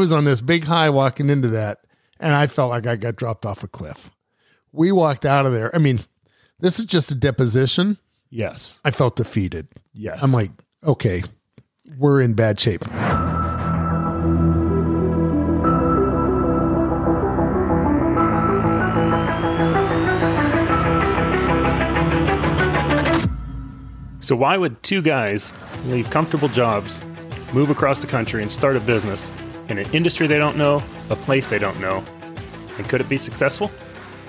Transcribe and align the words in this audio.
was 0.00 0.12
on 0.12 0.24
this 0.24 0.40
big 0.40 0.64
high 0.64 0.88
walking 0.88 1.28
into 1.28 1.48
that, 1.48 1.84
and 2.18 2.34
I 2.34 2.46
felt 2.46 2.70
like 2.70 2.86
I 2.86 2.96
got 2.96 3.16
dropped 3.16 3.44
off 3.44 3.62
a 3.62 3.68
cliff. 3.68 4.10
We 4.72 4.90
walked 4.92 5.26
out 5.26 5.44
of 5.44 5.52
there. 5.52 5.74
I 5.76 5.78
mean, 5.78 6.00
this 6.58 6.78
is 6.78 6.86
just 6.86 7.12
a 7.12 7.14
deposition. 7.14 7.98
Yes. 8.30 8.80
I 8.82 8.92
felt 8.92 9.16
defeated. 9.16 9.68
Yes. 9.92 10.20
I'm 10.22 10.32
like, 10.32 10.50
okay, 10.82 11.22
we're 11.98 12.22
in 12.22 12.32
bad 12.32 12.58
shape. 12.58 12.82
So 24.22 24.34
why 24.34 24.56
would 24.56 24.82
two 24.82 25.02
guys 25.02 25.52
leave 25.86 26.08
comfortable 26.08 26.48
jobs, 26.48 27.04
move 27.52 27.68
across 27.68 28.00
the 28.00 28.06
country, 28.06 28.40
and 28.40 28.50
start 28.50 28.76
a 28.76 28.80
business 28.80 29.34
in 29.70 29.78
an 29.78 29.90
industry 29.92 30.26
they 30.26 30.38
don't 30.38 30.56
know, 30.56 30.82
a 31.10 31.16
place 31.16 31.46
they 31.46 31.58
don't 31.58 31.78
know? 31.80 32.02
And 32.76 32.88
could 32.88 33.00
it 33.00 33.08
be 33.08 33.16
successful? 33.16 33.70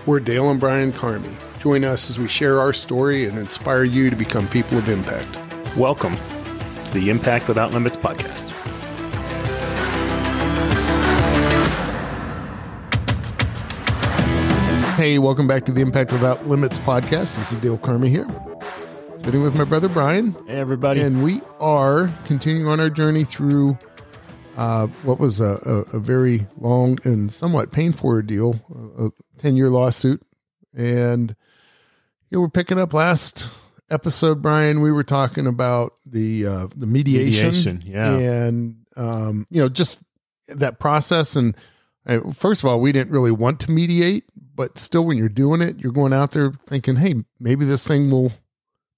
We're 0.05 0.19
Dale 0.19 0.49
and 0.51 0.59
Brian 0.59 0.91
Karmie. 0.93 1.35
Join 1.59 1.83
us 1.83 2.09
as 2.09 2.19
we 2.19 2.27
share 2.27 2.59
our 2.59 2.73
story 2.73 3.25
and 3.25 3.37
inspire 3.37 3.83
you 3.83 4.09
to 4.09 4.15
become 4.15 4.47
people 4.47 4.77
of 4.77 4.87
impact. 4.89 5.39
Welcome 5.75 6.15
to 6.85 6.91
the 6.93 7.09
Impact 7.09 7.47
Without 7.47 7.71
Limits 7.71 7.97
podcast. 7.97 8.49
Hey, 14.97 15.17
welcome 15.17 15.47
back 15.47 15.65
to 15.65 15.71
the 15.71 15.81
Impact 15.81 16.11
Without 16.11 16.47
Limits 16.47 16.77
podcast. 16.77 17.35
This 17.35 17.51
is 17.51 17.57
Dale 17.57 17.79
Karmie 17.79 18.09
here, 18.09 18.27
sitting 19.17 19.41
with 19.41 19.57
my 19.57 19.63
brother 19.63 19.89
Brian, 19.89 20.35
Hey, 20.45 20.57
everybody. 20.57 21.01
and 21.01 21.23
we 21.23 21.41
are 21.59 22.13
continuing 22.25 22.67
on 22.67 22.79
our 22.79 22.89
journey 22.91 23.23
through 23.23 23.79
uh, 24.57 24.87
what 25.03 25.19
was 25.19 25.39
a, 25.39 25.57
a, 25.65 25.97
a 25.97 25.99
very 25.99 26.47
long 26.57 26.97
and 27.03 27.31
somewhat 27.31 27.71
painful 27.71 28.09
ordeal, 28.09 28.59
a 28.97 29.09
10 29.37 29.55
year 29.55 29.69
lawsuit. 29.69 30.21
And 30.75 31.35
you 32.29 32.37
know, 32.37 32.41
we're 32.41 32.49
picking 32.49 32.79
up 32.79 32.93
last 32.93 33.47
episode, 33.89 34.41
Brian. 34.41 34.81
We 34.81 34.91
were 34.91 35.03
talking 35.03 35.47
about 35.47 35.93
the 36.05 36.45
uh, 36.45 36.67
the 36.75 36.87
mediation, 36.87 37.49
Mediation, 37.49 37.81
yeah. 37.85 38.17
and 38.17 38.85
um, 38.95 39.45
you 39.49 39.61
know, 39.61 39.69
just 39.69 40.01
that 40.47 40.79
process. 40.79 41.35
And 41.35 41.55
uh, 42.05 42.21
first 42.33 42.63
of 42.63 42.69
all, 42.69 42.79
we 42.79 42.91
didn't 42.91 43.11
really 43.11 43.31
want 43.31 43.59
to 43.61 43.71
mediate, 43.71 44.23
but 44.55 44.79
still, 44.79 45.05
when 45.05 45.17
you're 45.17 45.29
doing 45.29 45.61
it, 45.61 45.79
you're 45.79 45.91
going 45.91 46.13
out 46.13 46.31
there 46.31 46.51
thinking, 46.51 46.95
"Hey, 46.95 47.15
maybe 47.39 47.65
this 47.65 47.85
thing 47.85 48.09
will, 48.09 48.31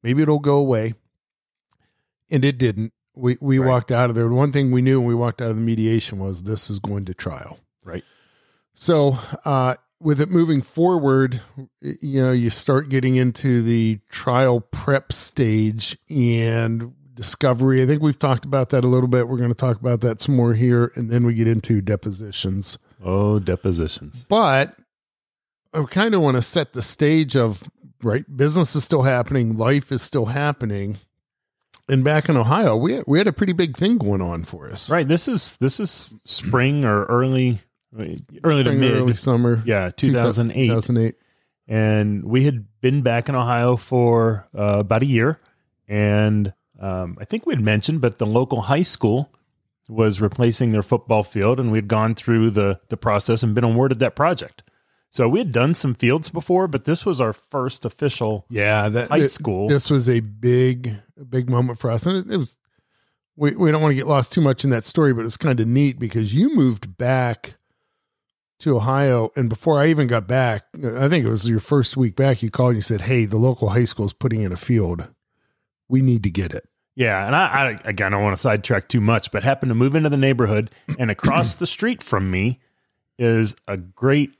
maybe 0.03 0.21
it'll 0.21 0.39
go 0.39 0.57
away," 0.57 0.93
and 2.29 2.45
it 2.45 2.57
didn't. 2.57 2.93
We 3.15 3.37
we 3.41 3.59
Right. 3.59 3.67
walked 3.69 3.91
out 3.91 4.09
of 4.09 4.15
there. 4.15 4.27
One 4.29 4.51
thing 4.51 4.71
we 4.71 4.81
knew 4.81 4.99
when 4.99 5.07
we 5.07 5.15
walked 5.15 5.41
out 5.41 5.49
of 5.51 5.55
the 5.55 5.61
mediation 5.61 6.19
was 6.19 6.43
this 6.43 6.69
is 6.69 6.79
going 6.79 7.05
to 7.05 7.13
trial. 7.13 7.59
right. 7.83 8.03
So, 8.75 9.17
uh, 9.45 9.75
with 9.99 10.19
it 10.19 10.31
moving 10.31 10.61
forward, 10.63 11.41
you 11.81 12.21
know, 12.21 12.31
you 12.31 12.49
start 12.49 12.89
getting 12.89 13.15
into 13.15 13.61
the 13.61 13.99
trial 14.09 14.59
prep 14.61 15.13
stage 15.13 15.95
and 16.09 16.93
discovery. 17.13 17.83
I 17.83 17.85
think 17.85 18.01
we've 18.01 18.17
talked 18.17 18.45
about 18.45 18.71
that 18.71 18.83
a 18.83 18.87
little 18.87 19.07
bit. 19.07 19.27
We're 19.27 19.37
going 19.37 19.51
to 19.51 19.55
talk 19.55 19.79
about 19.79 20.01
that 20.01 20.19
some 20.21 20.35
more 20.35 20.55
here, 20.55 20.91
and 20.95 21.11
then 21.11 21.23
we 21.25 21.35
get 21.35 21.47
into 21.47 21.81
depositions. 21.81 22.79
Oh, 23.05 23.37
depositions. 23.37 24.25
But 24.27 24.75
I 25.73 25.83
kind 25.83 26.15
of 26.15 26.21
want 26.21 26.35
to 26.35 26.41
set 26.41 26.73
the 26.73 26.81
stage 26.81 27.35
of 27.35 27.63
right 28.01 28.25
business 28.35 28.75
is 28.75 28.83
still 28.83 29.03
happening, 29.03 29.55
life 29.55 29.91
is 29.91 30.01
still 30.01 30.25
happening. 30.25 30.97
And 31.89 32.03
back 32.03 32.29
in 32.29 32.37
Ohio, 32.37 32.77
we 32.77 32.93
had, 32.93 33.03
we 33.07 33.17
had 33.17 33.27
a 33.27 33.33
pretty 33.33 33.53
big 33.53 33.75
thing 33.75 33.97
going 33.97 34.21
on 34.21 34.43
for 34.45 34.69
us. 34.69 34.89
Right. 34.89 35.07
This 35.07 35.27
is 35.27 35.57
this 35.57 35.79
is 35.79 36.19
spring 36.23 36.85
or 36.85 37.03
early, 37.05 37.59
early 37.93 38.63
to 38.63 38.69
Spring, 38.69 38.79
mid. 38.79 38.93
early 38.93 39.15
summer. 39.15 39.61
Yeah, 39.65 39.89
2008. 39.95 40.67
2008. 40.67 41.15
and 41.67 42.23
we 42.23 42.45
had 42.45 42.65
been 42.81 43.01
back 43.01 43.27
in 43.29 43.35
Ohio 43.35 43.75
for 43.75 44.47
uh, 44.57 44.79
about 44.79 45.01
a 45.01 45.05
year, 45.05 45.39
and 45.87 46.53
um, 46.79 47.17
I 47.19 47.25
think 47.25 47.45
we 47.45 47.53
had 47.53 47.63
mentioned, 47.63 47.99
but 48.01 48.17
the 48.17 48.25
local 48.25 48.61
high 48.61 48.81
school 48.81 49.29
was 49.89 50.21
replacing 50.21 50.71
their 50.71 50.83
football 50.83 51.23
field, 51.23 51.59
and 51.59 51.69
we 51.71 51.77
had 51.77 51.89
gone 51.89 52.15
through 52.15 52.51
the 52.51 52.79
the 52.87 52.97
process 52.97 53.43
and 53.43 53.53
been 53.53 53.65
awarded 53.65 53.99
that 53.99 54.15
project. 54.15 54.63
So 55.13 55.29
we 55.29 55.39
had 55.39 55.51
done 55.51 55.75
some 55.75 55.93
fields 55.93 56.29
before, 56.29 56.67
but 56.67 56.85
this 56.85 57.05
was 57.05 57.21
our 57.21 57.33
first 57.33 57.85
official. 57.85 58.45
Yeah, 58.49 58.89
that 58.89 59.09
High 59.09 59.25
school. 59.25 59.67
This 59.67 59.91
was 59.91 60.09
a 60.09 60.21
big, 60.21 60.99
big 61.29 61.51
moment 61.51 61.77
for 61.77 61.91
us, 61.91 62.07
and 62.07 62.17
it, 62.17 62.33
it 62.33 62.37
was. 62.37 62.59
We 63.35 63.55
we 63.55 63.71
don't 63.71 63.81
want 63.81 63.91
to 63.91 63.95
get 63.95 64.07
lost 64.07 64.31
too 64.31 64.41
much 64.41 64.63
in 64.63 64.71
that 64.71 64.85
story, 64.85 65.13
but 65.13 65.25
it's 65.25 65.37
kind 65.37 65.59
of 65.59 65.67
neat 65.67 65.99
because 65.99 66.35
you 66.35 66.55
moved 66.55 66.97
back 66.97 67.55
to 68.59 68.75
Ohio, 68.75 69.31
and 69.35 69.49
before 69.49 69.79
I 69.79 69.87
even 69.87 70.07
got 70.07 70.27
back, 70.27 70.65
I 70.75 71.07
think 71.09 71.25
it 71.25 71.29
was 71.29 71.47
your 71.47 71.59
first 71.59 71.95
week 71.95 72.15
back. 72.15 72.41
You 72.41 72.49
called 72.49 72.69
and 72.69 72.77
you 72.77 72.81
said, 72.81 73.01
"Hey, 73.01 73.25
the 73.25 73.37
local 73.37 73.69
high 73.69 73.83
school 73.85 74.05
is 74.05 74.13
putting 74.13 74.41
in 74.41 74.51
a 74.51 74.57
field. 74.57 75.07
We 75.87 76.01
need 76.01 76.23
to 76.23 76.31
get 76.31 76.53
it." 76.53 76.67
Yeah, 76.95 77.25
and 77.25 77.35
I, 77.35 77.47
I 77.47 77.69
again, 77.85 78.07
I 78.07 78.17
don't 78.17 78.23
want 78.23 78.35
to 78.35 78.41
sidetrack 78.41 78.87
too 78.87 79.01
much, 79.01 79.31
but 79.31 79.43
happened 79.43 79.69
to 79.69 79.75
move 79.75 79.95
into 79.95 80.09
the 80.09 80.17
neighborhood, 80.17 80.71
and 80.97 81.11
across 81.11 81.53
the 81.55 81.67
street 81.67 82.01
from 82.01 82.31
me 82.31 82.59
is 83.19 83.55
a 83.67 83.77
great 83.77 84.31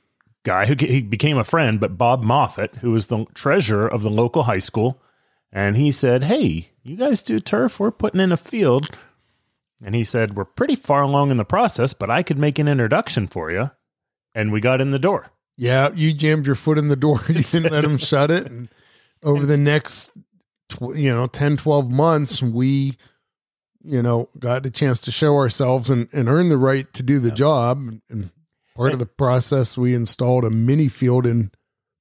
guy 0.44 0.66
who 0.66 0.74
he 0.78 1.02
became 1.02 1.36
a 1.38 1.44
friend, 1.44 1.80
but 1.80 1.98
Bob 1.98 2.22
Moffat, 2.22 2.76
who 2.76 2.90
was 2.92 3.06
the 3.08 3.24
treasurer 3.34 3.88
of 3.88 4.02
the 4.02 4.10
local 4.10 4.44
high 4.44 4.58
school, 4.60 5.00
and 5.52 5.76
he 5.76 5.90
said, 5.90 6.24
"Hey, 6.24 6.70
you 6.82 6.96
guys 6.96 7.22
do 7.22 7.40
turf? 7.40 7.80
We're 7.80 7.90
putting 7.90 8.20
in 8.20 8.32
a 8.32 8.36
field." 8.36 8.90
And 9.84 9.94
he 9.94 10.04
said, 10.04 10.36
"We're 10.36 10.44
pretty 10.44 10.76
far 10.76 11.02
along 11.02 11.30
in 11.30 11.36
the 11.36 11.44
process, 11.44 11.94
but 11.94 12.10
I 12.10 12.22
could 12.22 12.38
make 12.38 12.58
an 12.58 12.68
introduction 12.68 13.26
for 13.26 13.50
you." 13.50 13.70
And 14.34 14.52
we 14.52 14.60
got 14.60 14.80
in 14.80 14.90
the 14.90 14.98
door. 14.98 15.30
Yeah, 15.56 15.90
you 15.94 16.12
jammed 16.12 16.46
your 16.46 16.56
foot 16.56 16.78
in 16.78 16.88
the 16.88 16.96
door. 16.96 17.20
You 17.28 17.34
didn't 17.42 17.70
let 17.72 17.82
them 17.82 17.96
shut 17.98 18.30
it. 18.30 18.46
And 18.46 18.68
over 19.22 19.46
the 19.46 19.56
next, 19.56 20.10
tw- 20.68 20.96
you 20.96 21.10
know, 21.14 21.26
10, 21.28 21.56
12 21.58 21.88
months, 21.90 22.42
we, 22.42 22.96
you 23.84 24.02
know, 24.02 24.28
got 24.38 24.66
a 24.66 24.70
chance 24.70 25.00
to 25.02 25.12
show 25.12 25.36
ourselves 25.36 25.90
and, 25.90 26.08
and 26.12 26.28
earn 26.28 26.48
the 26.48 26.58
right 26.58 26.92
to 26.94 27.02
do 27.04 27.20
the 27.20 27.30
job. 27.30 27.78
And- 27.78 28.02
And 28.10 28.30
part 28.74 28.92
of 28.92 28.98
the 28.98 29.06
process, 29.06 29.76
we 29.78 29.94
installed 29.94 30.44
a 30.44 30.50
mini 30.50 30.88
field 30.88 31.26
in 31.26 31.50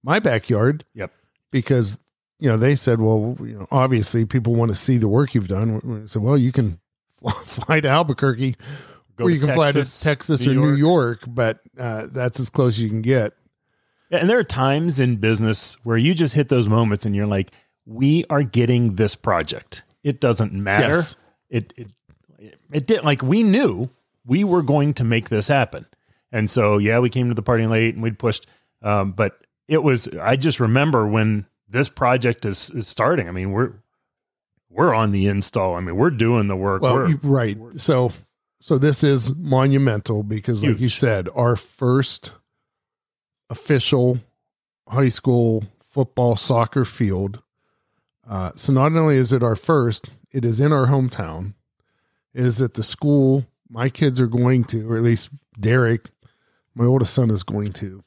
my 0.03 0.19
backyard 0.19 0.83
Yep. 0.93 1.11
because, 1.51 1.97
you 2.39 2.49
know, 2.49 2.57
they 2.57 2.75
said, 2.75 2.99
well, 2.99 3.37
you 3.39 3.57
know, 3.59 3.67
obviously 3.71 4.25
people 4.25 4.55
want 4.55 4.69
to 4.71 4.75
see 4.75 4.97
the 4.97 5.07
work 5.07 5.33
you've 5.35 5.47
done. 5.47 5.79
We 5.83 6.07
said, 6.07 6.21
well, 6.21 6.37
you 6.37 6.51
can 6.51 6.79
fly 7.45 7.79
to 7.79 7.87
Albuquerque 7.87 8.55
Go 9.15 9.25
or 9.25 9.29
you 9.29 9.39
can 9.39 9.53
fly 9.53 9.67
to 9.71 9.77
Texas, 9.79 9.99
Texas 10.01 10.45
New 10.45 10.53
or 10.53 10.55
New 10.71 10.75
York. 10.75 10.79
York, 10.79 11.23
but 11.27 11.59
uh, 11.77 12.07
that's 12.11 12.39
as 12.39 12.49
close 12.49 12.77
as 12.77 12.83
you 12.83 12.89
can 12.89 13.03
get. 13.03 13.33
Yeah, 14.09 14.17
and 14.19 14.29
there 14.29 14.39
are 14.39 14.43
times 14.43 14.99
in 14.99 15.17
business 15.17 15.75
where 15.83 15.97
you 15.97 16.13
just 16.15 16.33
hit 16.33 16.49
those 16.49 16.67
moments 16.67 17.05
and 17.05 17.15
you're 17.15 17.27
like, 17.27 17.51
we 17.85 18.25
are 18.29 18.41
getting 18.43 18.95
this 18.95 19.13
project. 19.15 19.83
It 20.03 20.19
doesn't 20.19 20.51
matter. 20.53 20.95
Yes. 20.95 21.15
It, 21.49 21.73
it 21.77 21.87
it 22.71 22.87
did 22.87 23.03
like 23.03 23.21
we 23.21 23.43
knew 23.43 23.89
we 24.25 24.43
were 24.43 24.63
going 24.63 24.93
to 24.95 25.03
make 25.03 25.29
this 25.29 25.47
happen. 25.47 25.85
And 26.33 26.51
so 26.51 26.79
yeah, 26.79 26.99
we 26.99 27.09
came 27.09 27.29
to 27.29 27.33
the 27.33 27.41
party 27.41 27.65
late 27.65 27.93
and 27.93 28.03
we'd 28.03 28.19
pushed 28.19 28.47
um, 28.81 29.13
but 29.13 29.39
it 29.69 29.81
was 29.81 30.09
I 30.19 30.35
just 30.35 30.59
remember 30.59 31.07
when 31.07 31.45
this 31.69 31.87
project 31.87 32.43
is 32.43 32.69
is 32.71 32.87
starting. 32.87 33.29
I 33.29 33.31
mean, 33.31 33.51
we're 33.51 33.71
we're 34.69 34.93
on 34.93 35.11
the 35.11 35.27
install. 35.27 35.75
I 35.75 35.79
mean, 35.79 35.95
we're 35.95 36.09
doing 36.09 36.47
the 36.47 36.55
work. 36.55 36.81
Well, 36.81 36.95
We're- 36.95 37.19
right. 37.21 37.57
So, 37.77 38.11
so 38.59 38.77
this 38.77 39.03
is 39.03 39.33
monumental 39.35 40.23
because, 40.23 40.63
like 40.63 40.79
you 40.79 40.89
said, 40.89 41.29
our 41.35 41.55
first 41.55 42.33
official 43.49 44.19
high 44.87 45.09
school 45.09 45.63
football 45.83 46.35
soccer 46.35 46.85
field. 46.85 47.41
Uh, 48.27 48.51
so 48.55 48.73
not 48.73 48.93
only 48.93 49.17
is 49.17 49.31
it 49.31 49.43
our 49.43 49.55
first, 49.55 50.09
it 50.31 50.43
is 50.43 50.59
in 50.59 50.73
our 50.73 50.87
hometown. 50.87 51.53
It 52.33 52.45
is 52.45 52.61
at 52.61 52.73
the 52.73 52.83
school 52.83 53.45
my 53.69 53.89
kids 53.89 54.21
are 54.21 54.27
going 54.27 54.63
to, 54.65 54.89
or 54.89 54.97
at 54.97 55.03
least 55.03 55.29
Derek, 55.59 56.09
my 56.75 56.85
oldest 56.85 57.13
son, 57.13 57.29
is 57.29 57.43
going 57.43 57.73
to. 57.73 58.03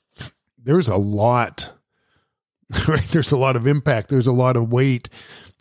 There's 0.58 0.88
a 0.88 0.96
lot, 0.96 1.72
right? 2.88 3.04
There's 3.08 3.32
a 3.32 3.36
lot 3.36 3.56
of 3.56 3.66
impact. 3.66 4.08
There's 4.08 4.26
a 4.26 4.32
lot 4.32 4.56
of 4.56 4.72
weight. 4.72 5.08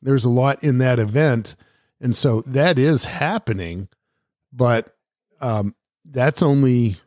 There's 0.02 0.25
a 0.25 0.30
lot 0.30 0.63
in 0.63 0.80
that 0.80 1.00
event. 1.00 1.56
And 2.02 2.16
so 2.16 2.42
that 2.42 2.78
is 2.78 3.06
happening, 3.06 3.88
but 4.52 4.94
um, 5.42 5.75
that's 6.04 6.42
only 6.44 6.98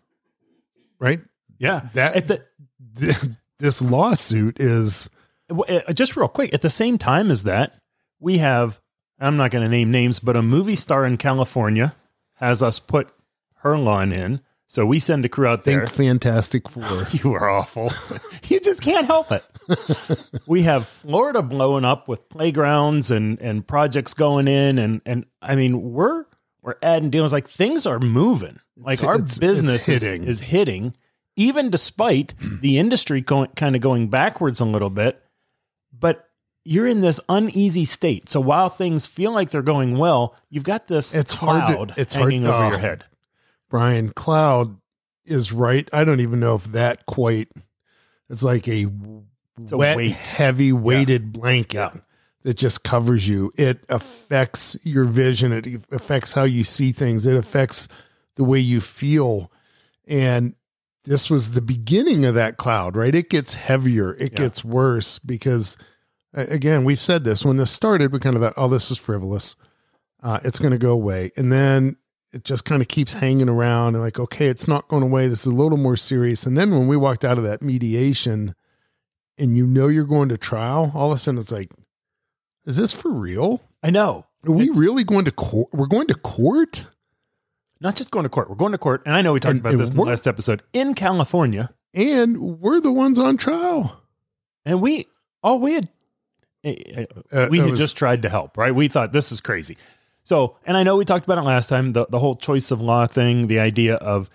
right. 0.99 1.21
yeah. 1.59 1.89
That 1.93 2.17
At 2.17 2.29
the 2.29 3.37
this 3.59 3.83
lawsuit 3.83 4.61
is 4.61 5.11
uh, 5.51 5.93
just 5.93 6.17
real 6.17 6.29
quick, 6.29 6.55
at 6.55 6.63
the 6.63 6.71
same 6.71 6.99
time 6.99 7.31
as 7.31 7.45
that, 7.45 7.79
we 8.21 8.39
have, 8.39 8.81
I'm 9.19 9.37
not 9.37 9.51
going 9.51 9.63
to 9.63 9.69
name 9.69 9.91
names, 9.91 10.21
but 10.21 10.37
a 10.37 10.43
movie 10.43 10.77
star 10.77 11.05
in 11.05 11.17
California 11.17 11.95
has 12.35 12.63
us 12.63 12.79
put 12.79 13.11
her 13.57 13.77
lawn 13.77 14.13
in. 14.13 14.41
So 14.71 14.85
we 14.85 14.99
send 14.99 15.25
a 15.25 15.31
crew 15.31 15.47
out 15.47 15.65
there. 15.65 15.87
think 15.87 15.97
Fantastic 16.21 16.69
Four. 16.71 17.07
You 17.11 17.33
are 17.33 17.49
awful. 17.49 17.91
you 18.49 18.61
just 18.61 18.83
can't 18.83 19.07
help 19.07 19.33
it. 19.33 19.43
we 20.47 20.63
have 20.63 20.87
Florida 20.87 21.41
blowing 21.41 21.87
up 21.87 22.07
with 22.07 22.29
playgrounds 22.29 23.11
and, 23.11 23.41
and 23.41 23.67
projects 23.67 24.13
going 24.13 24.47
in. 24.47 24.79
And, 24.79 25.01
and 25.07 25.25
I 25.41 25.57
mean, 25.57 25.93
we're, 25.95 26.27
we're 26.61 26.77
adding 26.83 27.09
deals. 27.09 27.33
Like 27.33 27.49
things 27.49 27.87
are 27.87 27.99
moving. 27.99 28.61
Like 28.77 29.03
our 29.03 29.15
it's- 29.15 29.31
it's 29.33 29.39
business 29.39 29.89
is, 29.89 30.03
hitting. 30.03 30.25
is 30.25 30.41
hitting, 30.41 30.95
even 31.35 31.71
despite 31.71 32.35
the 32.61 32.77
industry 32.79 33.23
going 33.23 33.49
kind 33.57 33.75
of 33.75 33.81
going 33.81 34.09
backwards 34.11 34.61
a 34.61 34.67
little 34.67 34.91
bit. 34.91 35.23
But 35.99 36.29
you're 36.67 36.87
in 36.87 37.01
this 37.01 37.21
uneasy 37.31 37.87
state. 37.87 38.29
So 38.29 38.39
while 38.39 38.69
things 38.69 39.07
feel 39.07 39.33
like 39.33 39.49
they're 39.51 39.63
going 39.63 39.97
well, 39.97 40.35
you've 40.51 40.65
got 40.65 40.89
this 40.89 41.15
It's 41.15 41.33
hard 41.33 41.69
to- 41.69 41.75
cloud 41.75 41.95
it's 41.97 42.15
hard- 42.15 42.35
over 42.35 42.53
oh. 42.53 42.69
your 42.69 42.79
head. 42.79 43.05
Brian 43.69 44.11
Cloud 44.11 44.77
is 45.25 45.53
right. 45.53 45.89
I 45.93 46.05
don't 46.05 46.21
even 46.21 46.41
know 46.41 46.55
if 46.57 46.65
that 46.73 47.07
quite. 47.07 47.49
It's 48.31 48.43
like 48.43 48.69
a, 48.69 48.87
It's 49.61 49.73
wet, 49.73 49.97
weight. 49.97 50.13
heavy 50.13 50.73
weighted 50.73 51.33
blanket 51.33 51.75
Yeah. 51.95 52.01
that 52.43 52.55
just 52.57 52.85
covers 52.85 53.29
you. 53.29 53.51
It 53.57 53.85
affects 53.89 54.77
your 54.85 55.05
vision. 55.05 55.53
It 55.53 55.67
affects 55.91 56.33
how 56.33 56.45
you 56.45 56.65
see 56.65 56.93
things. 56.93 57.27
It 57.27 57.37
affects 57.37 57.89
the 58.37 58.45
way 58.45 58.61
you 58.61 58.81
feel. 58.81 59.51
And 60.07 60.55
this 61.05 61.29
was 61.31 61.53
the 61.53 61.63
beginning 61.63 62.25
of 62.25 62.35
that 62.35 62.57
cloud, 62.59 62.97
right? 62.97 63.15
It 63.15 63.31
gets 63.31 63.55
heavier. 63.55 64.15
It 64.15 64.33
Yeah. 64.33 64.39
gets 64.45 64.65
worse 64.65 65.19
because, 65.19 65.77
again, 66.35 66.85
we've 66.85 66.99
said 67.01 67.25
this 67.25 67.45
when 67.45 67.57
this 67.57 67.71
started. 67.71 68.13
We 68.13 68.19
kind 68.19 68.37
of 68.37 68.43
thought, 68.43 68.55
oh, 68.57 68.69
this 68.69 68.91
is 68.91 68.99
frivolous. 68.99 69.57
Uh, 70.23 70.41
it's 70.45 70.59
going 70.59 70.73
to 70.73 70.79
go 70.79 70.91
away, 70.93 71.31
and 71.37 71.51
then 71.53 71.97
it 72.39 72.45
just 72.45 72.65
kind 72.65 72.81
of 72.81 72.89
keeps 72.89 73.13
hanging 73.15 73.49
around. 73.49 73.95
And 73.95 74.03
like, 74.03 74.19
okay, 74.19 74.47
it's 74.49 74.67
not 74.69 74.89
going 74.89 75.03
away. 75.03 75.29
This 75.29 75.41
is 75.41 75.47
a 75.47 75.55
little 75.55 75.77
more 75.79 75.97
serious. 75.97 76.47
And 76.47 76.57
then 76.57 76.71
when 76.71 76.87
we 76.89 76.97
walked 76.97 77.25
out 77.25 77.37
of 77.39 77.45
that 77.45 77.63
mediation, 77.63 78.55
and 79.37 79.57
you 79.57 79.67
know 79.67 79.89
you're 79.89 80.05
going 80.05 80.29
to 80.31 80.39
trial, 80.39 80.91
all 80.95 81.11
of 81.13 81.17
a 81.17 81.19
sudden 81.19 81.39
it's 81.41 81.53
like, 81.53 81.71
is 82.65 82.77
this 82.77 82.93
for 82.93 83.11
real? 83.11 83.63
I 83.83 83.91
know. 83.91 84.27
Are 84.47 84.53
we 84.53 84.65
It's- 84.65 84.79
really 84.79 85.05
going 85.05 85.25
to 85.25 85.33
court? 85.33 85.69
We're 85.73 85.87
going 85.87 86.07
to 86.09 86.15
court? 86.15 86.87
Not 87.81 87.95
just 87.97 88.11
going 88.11 88.25
to 88.25 88.29
court. 88.29 88.49
We're 88.51 88.57
going 88.57 88.73
to 88.73 88.79
court. 88.79 89.03
And 89.07 89.15
I 89.15 89.23
know 89.23 89.33
we 89.33 89.41
talked 89.41 89.51
And- 89.53 89.61
about 89.61 89.73
and 89.73 89.81
this 89.81 89.91
in 89.91 89.97
the 89.97 90.03
last 90.05 90.27
episode 90.27 90.63
in 90.73 90.95
California. 90.95 91.71
and 91.95 92.61
we're 92.61 92.81
the 92.81 92.93
ones 92.93 93.19
on 93.19 93.37
trial. 93.37 94.01
And 94.65 94.81
we, 94.83 95.07
oh, 95.43 95.57
we 95.57 95.73
had, 95.75 95.89
eh, 96.65 97.05
Uh, 97.33 97.49
we 97.51 97.59
had 97.59 97.71
was- 97.71 97.81
just 97.81 97.97
tried 97.97 98.23
to 98.23 98.29
help, 98.29 98.57
right? 98.59 98.75
We 98.75 98.89
thought 98.89 99.13
this 99.13 99.33
is 99.33 99.41
crazy. 99.41 99.77
So, 100.29 100.57
and 100.67 100.77
I 100.77 100.83
know 100.83 100.99
we 100.99 101.07
talked 101.07 101.25
about 101.25 101.39
it 101.39 101.45
last 101.45 101.71
time 101.71 101.95
the, 101.95 102.05
the 102.05 102.19
whole 102.19 102.37
choice 102.37 102.71
of 102.71 102.83
law 102.83 103.07
thing, 103.07 103.47
the 103.47 103.61
idea 103.61 103.95
of 103.95 104.29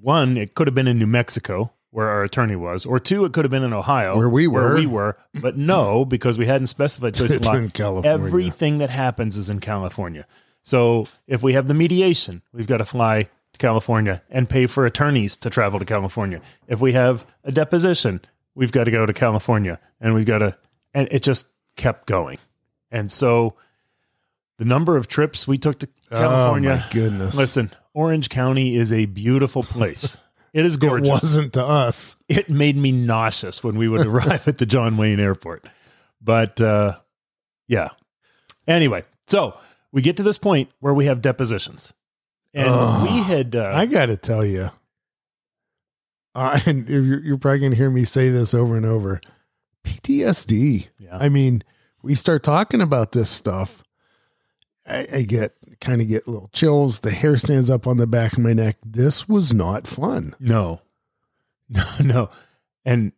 one, 0.00 0.36
it 0.36 0.56
could 0.56 0.66
have 0.66 0.74
been 0.74 0.88
in 0.88 0.98
New 0.98 1.06
Mexico 1.06 1.72
where 1.90 2.08
our 2.08 2.24
attorney 2.24 2.56
was, 2.56 2.84
or 2.84 2.98
two, 2.98 3.24
it 3.24 3.32
could 3.32 3.44
have 3.44 3.52
been 3.52 3.62
in 3.62 3.72
Ohio 3.72 4.16
Where 4.16 4.28
we 4.28 4.48
were. 4.48 4.74
we 4.74 4.86
were, 4.86 5.16
but 5.40 5.56
no, 5.56 6.04
because 6.16 6.38
we 6.38 6.46
hadn't 6.46 6.66
specified 6.66 7.14
choice 7.14 7.36
of 7.36 7.44
law. 7.44 7.54
in 7.54 7.70
California. 7.70 8.26
Everything 8.26 8.78
that 8.78 8.90
happens 8.90 9.36
is 9.36 9.48
in 9.48 9.60
California. 9.60 10.26
So 10.64 11.06
if 11.28 11.40
we 11.40 11.52
have 11.52 11.68
the 11.68 11.74
mediation, 11.74 12.42
we've 12.52 12.66
got 12.66 12.78
to 12.78 12.84
fly 12.84 13.28
to 13.52 13.58
California 13.58 14.24
and 14.28 14.50
pay 14.50 14.66
for 14.66 14.86
attorneys 14.86 15.36
to 15.36 15.50
travel 15.50 15.78
to 15.78 15.84
California. 15.84 16.40
If 16.66 16.80
we 16.80 16.94
have 16.94 17.24
a 17.44 17.52
deposition, 17.52 18.22
we've 18.56 18.72
got 18.72 18.84
to 18.84 18.90
go 18.90 19.06
to 19.06 19.12
California 19.12 19.78
and 20.00 20.14
we've 20.14 20.26
got 20.26 20.38
to, 20.38 20.56
and 20.92 21.06
it 21.12 21.22
just 21.22 21.46
kept 21.76 22.08
going. 22.08 22.38
And 22.90 23.12
so 23.12 23.54
the 24.58 24.64
number 24.64 24.96
of 24.96 25.08
trips 25.08 25.46
we 25.48 25.58
took 25.58 25.78
to 25.80 25.88
California, 26.10 26.70
Oh 26.70 26.76
my 26.76 26.92
goodness. 26.92 27.36
listen, 27.36 27.70
Orange 27.92 28.28
County 28.28 28.76
is 28.76 28.92
a 28.92 29.06
beautiful 29.06 29.62
place. 29.62 30.18
It 30.54 30.64
is 30.64 30.76
gorgeous 30.76 31.08
It 31.08 31.10
wasn't 31.10 31.52
to 31.54 31.64
us. 31.64 32.14
it 32.28 32.48
made 32.48 32.76
me 32.76 32.92
nauseous 32.92 33.64
when 33.64 33.76
we 33.76 33.88
would 33.88 34.06
arrive 34.06 34.46
at 34.46 34.58
the 34.58 34.66
John 34.66 34.96
Wayne 34.96 35.18
Airport. 35.18 35.66
But 36.22 36.60
uh, 36.60 36.94
yeah. 37.66 37.88
Anyway, 38.68 39.02
so 39.26 39.58
we 39.90 40.00
get 40.00 40.16
to 40.18 40.22
this 40.22 40.38
point 40.38 40.70
where 40.78 40.94
we 40.94 41.06
have 41.06 41.20
depositions, 41.20 41.92
and 42.54 42.68
Ugh. 42.70 43.02
we 43.02 43.18
had 43.24 43.56
uh, 43.56 43.72
I 43.74 43.86
got 43.86 44.06
to 44.06 44.16
tell 44.16 44.44
you, 44.46 44.70
uh, 46.36 46.58
and 46.66 46.88
you're, 46.88 47.20
you're 47.20 47.38
probably 47.38 47.58
going 47.58 47.72
to 47.72 47.76
hear 47.76 47.90
me 47.90 48.04
say 48.04 48.28
this 48.28 48.54
over 48.54 48.76
and 48.76 48.86
over 48.86 49.20
PTSD. 49.84 50.88
yeah, 50.98 51.16
I 51.18 51.28
mean, 51.28 51.62
we 52.02 52.14
start 52.14 52.42
talking 52.42 52.80
about 52.80 53.12
this 53.12 53.30
stuff. 53.30 53.82
I, 54.86 55.06
I 55.12 55.22
get 55.22 55.54
kind 55.80 56.00
of 56.02 56.08
get 56.08 56.28
little 56.28 56.48
chills. 56.52 57.00
The 57.00 57.10
hair 57.10 57.36
stands 57.36 57.70
up 57.70 57.86
on 57.86 57.96
the 57.96 58.06
back 58.06 58.34
of 58.34 58.40
my 58.40 58.52
neck. 58.52 58.76
This 58.84 59.28
was 59.28 59.52
not 59.54 59.86
fun. 59.86 60.34
no, 60.38 60.82
no, 61.68 61.82
no, 62.02 62.30
and 62.84 63.12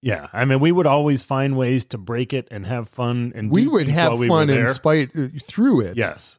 yeah, 0.00 0.28
I 0.32 0.44
mean, 0.44 0.60
we 0.60 0.70
would 0.70 0.86
always 0.86 1.24
find 1.24 1.56
ways 1.56 1.84
to 1.86 1.98
break 1.98 2.32
it 2.32 2.46
and 2.52 2.64
have 2.66 2.88
fun, 2.88 3.32
and 3.34 3.50
We 3.50 3.66
would 3.66 3.88
have 3.88 4.18
we 4.18 4.28
fun 4.28 4.46
were 4.48 4.54
in 4.54 4.64
there. 4.64 4.68
spite 4.72 5.10
uh, 5.16 5.26
through 5.42 5.80
it. 5.80 5.96
Yes, 5.96 6.38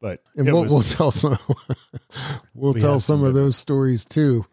but 0.00 0.22
and 0.36 0.46
we'll, 0.46 0.62
was- 0.62 0.72
we'll 0.72 0.82
tell 0.84 1.10
some 1.10 1.36
we'll 2.54 2.74
We 2.74 2.80
tell 2.80 3.00
some 3.00 3.18
some 3.18 3.24
of 3.26 3.34
those 3.34 3.56
stories 3.56 4.04
too 4.04 4.46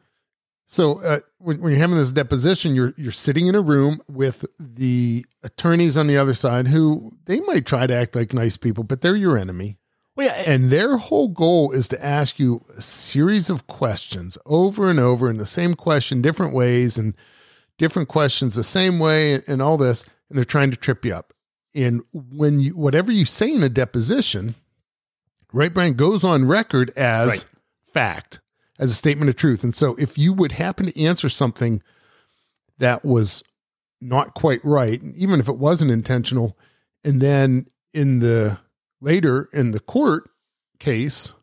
so 0.70 1.00
uh, 1.02 1.20
when, 1.40 1.60
when 1.62 1.72
you're 1.72 1.82
having 1.82 1.96
this 1.98 2.12
deposition 2.12 2.76
you're 2.76 2.94
you're 2.98 3.12
sitting 3.12 3.48
in 3.48 3.56
a 3.56 3.62
room 3.62 4.02
with 4.08 4.46
the 4.60 5.26
attorneys 5.42 5.96
on 5.98 6.08
the 6.08 6.18
other 6.18 6.34
side 6.34 6.68
who 6.68 7.12
they 7.26 7.40
might 7.42 7.66
try 7.66 7.88
to 7.88 7.94
act 7.94 8.16
like 8.16 8.34
nice 8.34 8.58
people 8.58 8.84
but 8.84 9.02
they're 9.02 9.16
your 9.16 9.38
enemy. 9.38 9.78
Well, 10.16 10.28
yeah, 10.28 10.44
and 10.52 10.70
their 10.72 10.98
whole 10.98 11.28
goal 11.28 11.72
is 11.72 11.88
to 11.90 12.04
ask 12.04 12.40
you 12.40 12.66
a 12.76 12.82
series 12.82 13.50
of 13.52 13.68
questions 13.68 14.36
over 14.48 14.90
and 14.90 15.00
over 15.00 15.30
in 15.30 15.38
the 15.38 15.46
same 15.46 15.76
question 15.76 16.22
different 16.22 16.54
ways 16.54 16.98
and 16.98 17.16
different 17.78 18.10
questions 18.10 18.56
the 18.56 18.64
same 18.64 18.98
way 19.00 19.42
and 19.48 19.62
all 19.62 19.78
this 19.78 20.06
and 20.30 20.38
they're 20.38 20.44
trying 20.46 20.72
to 20.72 20.78
trip 20.78 21.06
you 21.06 21.14
up. 21.14 21.34
And 21.76 22.02
when 22.12 22.60
you 22.60 22.76
whatever 22.76 23.12
you 23.12 23.26
say 23.26 23.54
in 23.54 23.62
a 23.64 23.70
deposition 23.70 24.56
right 25.54 25.74
brian 25.74 25.94
goes 25.94 26.24
on 26.24 26.46
record 26.46 26.90
as 26.98 27.30
Right. 27.30 27.46
fact 27.94 28.40
as 28.80 28.92
a 28.92 28.96
statement 28.96 29.30
of 29.30 29.36
truth 29.36 29.64
and 29.64 29.74
so 29.76 29.96
if 29.96 30.18
you 30.18 30.34
would 30.34 30.54
happen 30.54 30.86
to 30.86 31.02
answer 31.02 31.30
something 31.30 31.82
that 32.78 33.04
was 33.04 33.44
not 34.02 34.34
quite 34.34 34.64
right 34.64 35.02
even 35.16 35.40
if 35.40 35.48
it 35.48 35.58
wasn't 35.58 35.90
intentional 35.90 36.58
and 37.04 37.22
then 37.22 37.66
in 37.94 38.20
the 38.20 38.58
later 39.02 39.50
in 39.54 39.72
the 39.72 39.80
court 39.80 40.30
case 40.80 41.34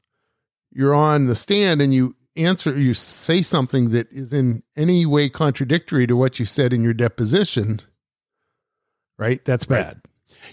you're 0.73 0.95
on 0.95 1.27
the 1.27 1.35
stand 1.35 1.83
and 1.83 1.93
you 1.93 2.15
answer 2.37 2.77
you 2.79 2.95
say 2.95 3.43
something 3.43 3.91
that 3.91 4.11
is 4.13 4.33
in 4.33 4.63
any 4.77 5.07
way 5.07 5.29
contradictory 5.29 6.07
to 6.07 6.17
what 6.17 6.39
you 6.39 6.45
said 6.45 6.73
in 6.73 6.83
your 6.83 6.95
deposition 6.95 7.81
right 9.19 9.45
that's 9.45 9.69
Right. 9.69 9.85
bad 9.85 10.01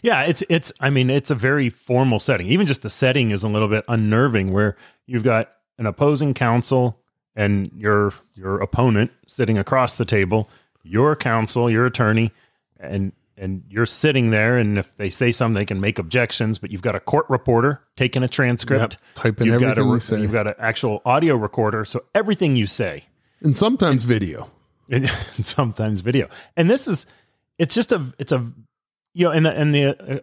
Yeah, 0.03 0.23
it's 0.23 0.43
it's 0.49 0.71
I 0.79 0.89
mean, 0.89 1.09
it's 1.09 1.31
a 1.31 1.35
very 1.35 1.69
formal 1.69 2.19
setting. 2.19 2.47
Even 2.47 2.65
just 2.65 2.81
the 2.81 2.89
setting 2.89 3.31
is 3.31 3.43
a 3.43 3.49
little 3.49 3.67
bit 3.67 3.83
unnerving 3.87 4.53
where 4.53 4.77
you've 5.05 5.23
got 5.23 5.51
an 5.77 5.85
opposing 5.85 6.33
counsel 6.33 6.99
and 7.35 7.71
your 7.75 8.13
your 8.35 8.59
opponent 8.59 9.11
sitting 9.27 9.57
across 9.57 9.97
the 9.97 10.05
table, 10.05 10.49
your 10.83 11.15
counsel, 11.15 11.69
your 11.69 11.85
attorney, 11.85 12.31
and 12.79 13.11
and 13.37 13.63
you're 13.69 13.85
sitting 13.85 14.29
there 14.29 14.57
and 14.57 14.77
if 14.77 14.95
they 14.97 15.09
say 15.09 15.31
something 15.31 15.59
they 15.59 15.65
can 15.65 15.81
make 15.81 15.97
objections, 15.97 16.59
but 16.59 16.71
you've 16.71 16.81
got 16.81 16.95
a 16.95 16.99
court 16.99 17.25
reporter 17.29 17.81
taking 17.97 18.23
a 18.23 18.27
transcript. 18.27 18.93
Yep, 18.93 19.15
typing 19.15 19.47
you've 19.47 19.59
got 19.59 19.77
everything 19.77 19.89
a 19.89 19.93
you 19.93 19.99
say. 19.99 20.21
you've 20.21 20.31
got 20.31 20.47
an 20.47 20.53
actual 20.59 21.01
audio 21.05 21.35
recorder, 21.35 21.85
so 21.85 22.03
everything 22.13 22.55
you 22.55 22.67
say 22.67 23.05
and 23.41 23.57
sometimes 23.57 24.03
video 24.03 24.49
and 24.89 25.09
sometimes 25.41 26.01
video. 26.01 26.29
And 26.55 26.69
this 26.69 26.87
is 26.87 27.05
it's 27.57 27.73
just 27.73 27.91
a 27.91 28.13
it's 28.19 28.31
a 28.31 28.51
you 29.13 29.25
know 29.25 29.31
and 29.31 29.45
the 29.45 29.51
and 29.51 29.73
the 29.73 29.85
uh, 30.15 30.19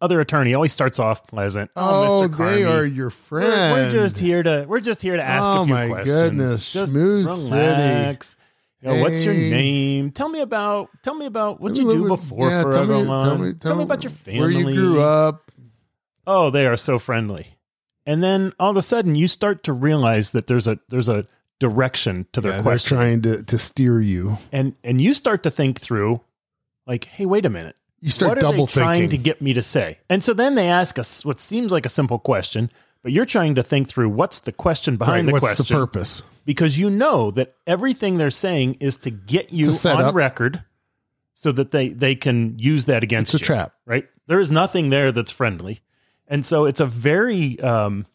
other 0.00 0.20
attorney 0.20 0.54
always 0.54 0.72
starts 0.72 0.98
off 0.98 1.26
pleasant. 1.26 1.70
oh, 1.76 2.22
oh 2.22 2.28
Mr. 2.28 2.36
they 2.38 2.64
are 2.64 2.84
your 2.84 3.12
We're, 3.30 3.40
we're 3.72 3.90
just 3.90 4.18
here 4.18 4.42
to 4.42 4.64
we're 4.68 4.80
just 4.80 5.02
here 5.02 5.16
to 5.16 5.22
ask 5.22 5.44
Oh 5.46 5.62
a 5.62 5.64
few 5.66 5.74
my 5.74 5.86
questions. 5.88 6.12
goodness, 6.22 6.72
just 6.72 6.92
City. 6.92 7.04
relax. 7.04 8.36
You 8.82 8.88
know, 8.88 9.02
what's 9.02 9.24
your 9.26 9.34
name? 9.34 10.10
Tell 10.10 10.28
me 10.30 10.40
about 10.40 10.88
tell 11.02 11.14
me 11.14 11.26
about 11.26 11.60
what 11.60 11.74
Tell 11.74 11.84
you 11.84 11.92
do 11.92 12.08
before 12.08 12.48
yeah, 12.48 12.62
Forever 12.62 12.86
tell 12.86 12.86
me, 12.86 12.94
Alone. 13.06 13.24
tell 13.24 13.38
me, 13.38 13.52
tell 13.52 13.76
me 13.76 13.82
about 13.82 14.02
your 14.04 14.10
family. 14.10 14.40
where 14.40 14.50
you 14.50 14.64
grew 14.74 15.00
up 15.02 15.50
Oh, 16.26 16.50
they 16.50 16.66
are 16.66 16.76
so 16.76 16.98
friendly. 16.98 17.46
And 18.06 18.22
then 18.22 18.52
all 18.58 18.70
of 18.70 18.76
a 18.76 18.82
sudden 18.82 19.14
you 19.16 19.28
start 19.28 19.64
to 19.64 19.72
realize 19.72 20.30
that 20.30 20.46
there's 20.46 20.66
a 20.66 20.78
there's 20.88 21.08
a 21.08 21.26
direction 21.58 22.26
to 22.32 22.40
their 22.40 22.52
yeah, 22.52 22.56
they're 22.56 22.62
question. 22.62 22.96
trying 22.96 23.22
to, 23.22 23.42
to 23.42 23.58
steer 23.58 24.00
you 24.00 24.38
and 24.50 24.74
and 24.82 24.98
you 25.00 25.12
start 25.12 25.42
to 25.42 25.50
think 25.50 25.78
through 25.78 26.20
like, 26.86 27.04
hey, 27.04 27.26
wait 27.26 27.44
a 27.44 27.50
minute. 27.50 27.76
You 28.00 28.10
start 28.10 28.30
what 28.30 28.38
are 28.38 28.40
double 28.40 28.66
they 28.66 28.72
trying 28.72 29.08
to 29.10 29.18
get 29.18 29.40
me 29.42 29.52
to 29.54 29.62
say? 29.62 29.98
And 30.08 30.22
so 30.24 30.32
then 30.34 30.54
they 30.54 30.68
ask 30.68 30.98
us 30.98 31.24
what 31.24 31.40
seems 31.40 31.70
like 31.72 31.86
a 31.86 31.90
simple 31.90 32.18
question, 32.18 32.70
but 33.02 33.12
you're 33.12 33.26
trying 33.26 33.54
to 33.56 33.62
think 33.62 33.88
through 33.88 34.08
what's 34.10 34.40
the 34.40 34.52
question 34.52 34.96
behind 34.96 35.26
right, 35.26 35.26
the 35.26 35.32
what's 35.32 35.54
question 35.54 35.66
the 35.76 35.80
purpose 35.86 36.22
because 36.44 36.78
you 36.78 36.90
know 36.90 37.30
that 37.32 37.54
everything 37.66 38.16
they're 38.16 38.30
saying 38.30 38.76
is 38.80 38.96
to 38.98 39.10
get 39.10 39.52
you 39.52 39.66
It's 39.66 39.76
a 39.76 39.78
setup. 39.78 40.06
on 40.08 40.14
record 40.14 40.64
so 41.34 41.52
that 41.52 41.70
they 41.70 41.88
they 41.90 42.14
can 42.14 42.58
use 42.58 42.86
that 42.86 43.02
against 43.02 43.34
it's 43.34 43.42
a 43.42 43.44
you, 43.44 43.46
trap 43.46 43.74
right? 43.86 44.06
There 44.26 44.40
is 44.40 44.50
nothing 44.50 44.90
there 44.90 45.12
that's 45.12 45.30
friendly. 45.32 45.80
And 46.28 46.44
so 46.46 46.64
it's 46.64 46.80
a 46.80 46.86
very 46.86 47.60
um 47.60 48.06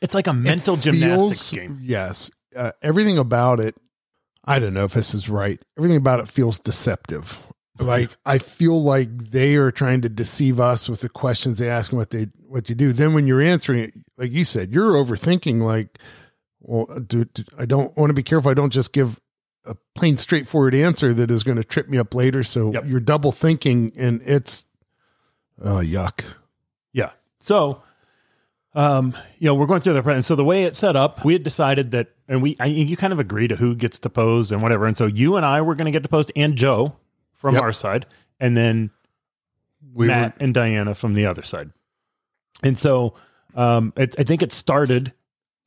it's 0.00 0.14
like 0.14 0.26
a 0.26 0.32
mental 0.32 0.74
It 0.74 0.82
gymnastics 0.82 1.50
game. 1.50 1.78
Yes. 1.82 2.30
Uh, 2.54 2.72
everything 2.82 3.18
about 3.18 3.60
it, 3.60 3.74
I 4.44 4.58
don't 4.58 4.74
know 4.74 4.84
if 4.84 4.92
this 4.94 5.14
is 5.14 5.28
right. 5.28 5.60
Everything 5.76 5.96
about 5.96 6.20
it 6.20 6.28
feels 6.28 6.60
deceptive. 6.60 7.40
Like 7.78 8.16
I 8.24 8.38
feel 8.38 8.80
like 8.82 9.30
they 9.30 9.56
are 9.56 9.70
trying 9.72 10.00
to 10.02 10.08
deceive 10.08 10.60
us 10.60 10.88
with 10.88 11.00
the 11.00 11.08
questions 11.08 11.58
they 11.58 11.68
ask 11.68 11.90
and 11.90 11.98
what 11.98 12.10
they 12.10 12.28
what 12.46 12.68
you 12.68 12.74
do. 12.74 12.92
Then 12.92 13.14
when 13.14 13.26
you're 13.26 13.40
answering 13.42 13.80
it, 13.80 13.94
like 14.16 14.30
you 14.32 14.44
said, 14.44 14.72
you're 14.72 14.92
overthinking. 14.92 15.60
Like, 15.60 15.98
well, 16.60 16.86
do, 17.00 17.24
do- 17.24 17.42
I 17.58 17.64
don't 17.66 17.96
want 17.96 18.10
to 18.10 18.14
be 18.14 18.22
careful. 18.22 18.50
I 18.50 18.54
don't 18.54 18.72
just 18.72 18.92
give 18.92 19.20
a 19.64 19.74
plain 19.94 20.18
straightforward 20.18 20.74
answer 20.74 21.12
that 21.14 21.30
is 21.30 21.42
going 21.42 21.56
to 21.56 21.64
trip 21.64 21.88
me 21.88 21.98
up 21.98 22.14
later. 22.14 22.42
So 22.42 22.72
Yep. 22.72 22.84
you're 22.86 23.00
double 23.00 23.32
thinking, 23.32 23.92
and 23.96 24.22
it's 24.22 24.64
oh 25.60 25.76
yuck. 25.78 26.22
Yeah. 26.92 27.10
So, 27.40 27.82
um, 28.74 29.14
you 29.38 29.46
know, 29.46 29.54
we're 29.54 29.66
going 29.66 29.80
through 29.80 29.94
the 29.94 30.08
and 30.10 30.24
so 30.24 30.36
the 30.36 30.44
way 30.44 30.62
it's 30.64 30.78
set 30.78 30.96
up, 30.96 31.24
we 31.24 31.32
had 31.32 31.42
decided 31.42 31.90
that, 31.92 32.08
and 32.28 32.40
we, 32.42 32.56
I, 32.60 32.66
you 32.66 32.96
kind 32.96 33.12
of 33.12 33.18
agree 33.18 33.48
to 33.48 33.56
who 33.56 33.74
gets 33.74 33.98
to 34.00 34.10
pose 34.10 34.52
and 34.52 34.62
whatever. 34.62 34.86
And 34.86 34.96
so 34.96 35.06
you 35.06 35.36
and 35.36 35.44
I 35.44 35.60
were 35.62 35.74
going 35.74 35.86
to 35.86 35.90
get 35.92 36.02
to 36.04 36.08
post, 36.08 36.30
and 36.36 36.56
Joe 36.56 36.96
from 37.44 37.56
Yep. 37.56 37.62
our 37.62 37.72
side, 37.72 38.06
and 38.40 38.56
then 38.56 38.90
We 39.92 40.06
Matt 40.06 40.34
and 40.40 40.54
Diana 40.54 40.94
from 40.94 41.12
the 41.12 41.26
other 41.26 41.42
side. 41.42 41.70
And 42.62 42.78
so, 42.78 43.12
um, 43.54 43.92
it, 43.98 44.14
I 44.18 44.22
think 44.22 44.40
it 44.42 44.50
started. 44.50 45.12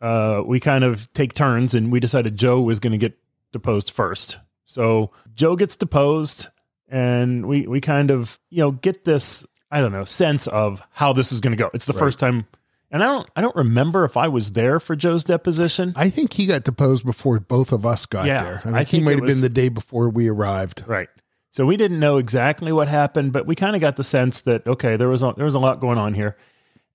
Uh, 0.02 0.42
we 0.44 0.60
kind 0.60 0.84
of 0.84 1.12
take 1.14 1.34
turns, 1.36 1.76
and 1.76 1.92
we 1.92 2.00
decided 2.00 2.36
Joe 2.36 2.60
was 2.62 2.80
going 2.80 2.94
to 2.94 2.98
get 2.98 3.16
deposed 3.52 3.92
first. 3.92 4.40
So 4.66 5.12
Joe 5.36 5.56
gets 5.56 5.76
deposed, 5.76 6.48
and 6.90 7.46
we 7.46 7.68
we 7.68 7.80
kind 7.80 8.10
of 8.10 8.40
you 8.50 8.58
know 8.64 8.72
get 8.72 9.06
this 9.06 9.46
I 9.70 9.80
don't 9.82 9.92
know 9.92 10.04
sense 10.04 10.48
of 10.48 10.82
how 10.94 11.14
this 11.14 11.32
is 11.32 11.40
going 11.40 11.56
to 11.56 11.64
go. 11.64 11.70
It's 11.76 11.86
the 11.86 11.94
Right. 11.94 12.00
first 12.00 12.18
time, 12.18 12.48
and 12.90 13.04
I 13.04 13.06
don't 13.06 13.30
I 13.36 13.42
don't 13.42 13.56
remember 13.56 14.04
if 14.04 14.18
I 14.18 14.28
was 14.30 14.54
there 14.54 14.80
for 14.80 14.96
Joe's 14.96 15.24
deposition. 15.24 15.94
I 15.96 16.10
think 16.10 16.34
he 16.34 16.48
got 16.48 16.64
deposed 16.64 17.06
before 17.06 17.40
both 17.40 17.72
of 17.72 17.86
us 17.86 18.08
got 18.08 18.26
Yeah, 18.26 18.44
there. 18.44 18.62
I 18.66 18.70
I 18.70 18.74
think 18.84 18.90
he 18.90 19.00
might 19.02 19.12
have 19.12 19.22
was- 19.22 19.36
been 19.36 19.42
the 19.42 19.50
day 19.54 19.70
before 19.70 20.10
we 20.10 20.28
arrived. 20.28 20.84
Right. 20.88 21.10
So 21.58 21.66
we 21.66 21.76
didn't 21.76 22.00
know 22.00 22.18
exactly 22.18 22.72
what 22.72 22.88
happened, 22.88 23.34
but 23.34 23.48
we 23.48 23.56
kind 23.56 23.76
of 23.76 23.82
got 23.82 23.96
the 23.96 24.04
sense 24.04 24.42
that 24.42 24.68
okay, 24.68 24.96
there 24.96 25.10
was 25.10 25.24
a, 25.24 25.34
there 25.36 25.46
was 25.46 25.56
a 25.56 25.60
lot 25.60 25.80
going 25.80 25.98
on 25.98 26.14
here. 26.14 26.38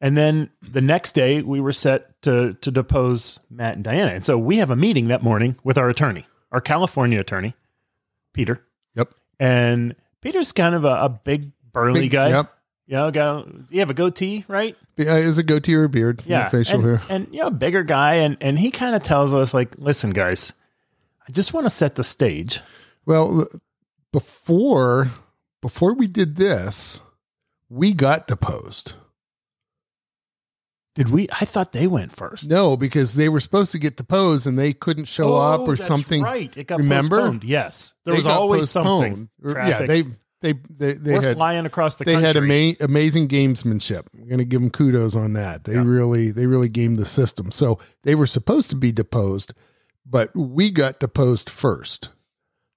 And 0.00 0.16
then 0.16 0.50
the 0.62 0.80
next 0.80 1.16
day, 1.16 1.42
we 1.42 1.60
were 1.60 1.72
set 1.72 2.22
to 2.22 2.54
to 2.60 2.70
depose 2.70 3.40
Matt 3.50 3.74
and 3.74 3.82
Diana, 3.82 4.12
and 4.12 4.24
so 4.24 4.38
we 4.38 4.58
have 4.58 4.70
a 4.70 4.76
meeting 4.76 5.08
that 5.08 5.20
morning 5.20 5.56
with 5.64 5.76
our 5.78 5.90
attorney, 5.90 6.26
our 6.52 6.60
California 6.60 7.18
attorney, 7.18 7.56
Peter. 8.34 8.62
Yep. 8.94 9.12
And 9.40 9.96
Peter's 10.20 10.52
kind 10.52 10.76
of 10.76 10.84
a, 10.84 10.94
a 10.94 11.08
big 11.08 11.50
burly 11.72 12.02
Big- 12.02 12.12
guy. 12.12 12.28
Yep. 12.28 12.54
You 12.86 12.94
know, 12.94 13.10
got, 13.10 13.48
you 13.68 13.80
have 13.80 13.90
a 13.90 13.94
goatee, 13.94 14.44
right? 14.46 14.76
Yeah, 14.96 15.16
is 15.16 15.38
a 15.38 15.42
goatee 15.42 15.74
or 15.74 15.84
a 15.84 15.88
beard? 15.88 16.22
Yeah. 16.24 16.48
facial 16.50 16.76
and, 16.76 16.84
hair. 16.84 17.02
And 17.08 17.26
you 17.32 17.40
know, 17.40 17.50
bigger 17.50 17.82
guy, 17.82 18.14
and 18.14 18.36
and 18.40 18.60
he 18.60 18.70
kind 18.70 18.94
of 18.94 19.02
tells 19.02 19.34
us 19.34 19.52
like, 19.52 19.74
listen, 19.76 20.10
guys, 20.10 20.52
I 21.28 21.32
just 21.32 21.52
want 21.52 21.66
to 21.66 21.70
set 21.70 21.96
the 21.96 22.04
stage. 22.04 22.60
Well, 23.04 23.48
before 24.12 25.10
before 25.60 25.94
we 25.94 26.06
did 26.06 26.36
this, 26.36 27.00
we 27.68 27.92
got 27.92 28.26
deposed. 28.26 28.94
Did 30.94 31.08
we? 31.08 31.26
I 31.32 31.46
thought 31.46 31.72
they 31.72 31.86
went 31.86 32.14
first. 32.14 32.50
No, 32.50 32.76
because 32.76 33.14
they 33.14 33.30
were 33.30 33.40
supposed 33.40 33.72
to 33.72 33.78
get 33.78 33.96
deposed 33.96 34.46
and 34.46 34.58
they 34.58 34.74
couldn't 34.74 35.06
show 35.06 35.34
oh, 35.34 35.36
up 35.38 35.60
Oh, 35.60 35.64
or 35.64 35.76
that's 35.76 35.86
something. 35.86 36.20
Right, 36.22 36.54
it 36.54 36.66
got 36.66 36.80
Remember? 36.80 37.16
postponed. 37.18 37.44
Yes, 37.44 37.94
there 38.04 38.12
They 38.12 38.18
was 38.18 38.26
always 38.26 38.68
something. 38.70 39.28
postponed. 39.42 39.56
Or- 39.56 39.66
Yeah, 39.66 39.86
they 39.86 40.02
they 40.42 40.52
they 40.68 40.92
they 40.92 41.14
We're 41.14 41.22
had 41.22 41.36
flying 41.38 41.64
across 41.64 41.96
the 41.96 42.04
they 42.04 42.12
country. 42.12 42.26
had 42.28 42.36
ama- 42.36 42.76
amazing 42.80 43.28
gamesmanship. 43.28 44.02
I'm 44.18 44.26
going 44.26 44.38
to 44.38 44.44
give 44.44 44.60
them 44.60 44.68
kudos 44.70 45.16
on 45.16 45.32
that. 45.32 45.64
They 45.64 45.74
Yeah. 45.74 45.82
really 45.84 46.30
they 46.30 46.46
really 46.46 46.68
gamed 46.68 46.98
the 46.98 47.06
system. 47.06 47.52
So 47.52 47.78
they 48.02 48.14
were 48.14 48.26
supposed 48.26 48.68
to 48.70 48.76
be 48.76 48.92
deposed, 48.92 49.54
but 50.04 50.30
we 50.36 50.70
got 50.70 51.00
deposed 51.00 51.48
first. 51.48 52.10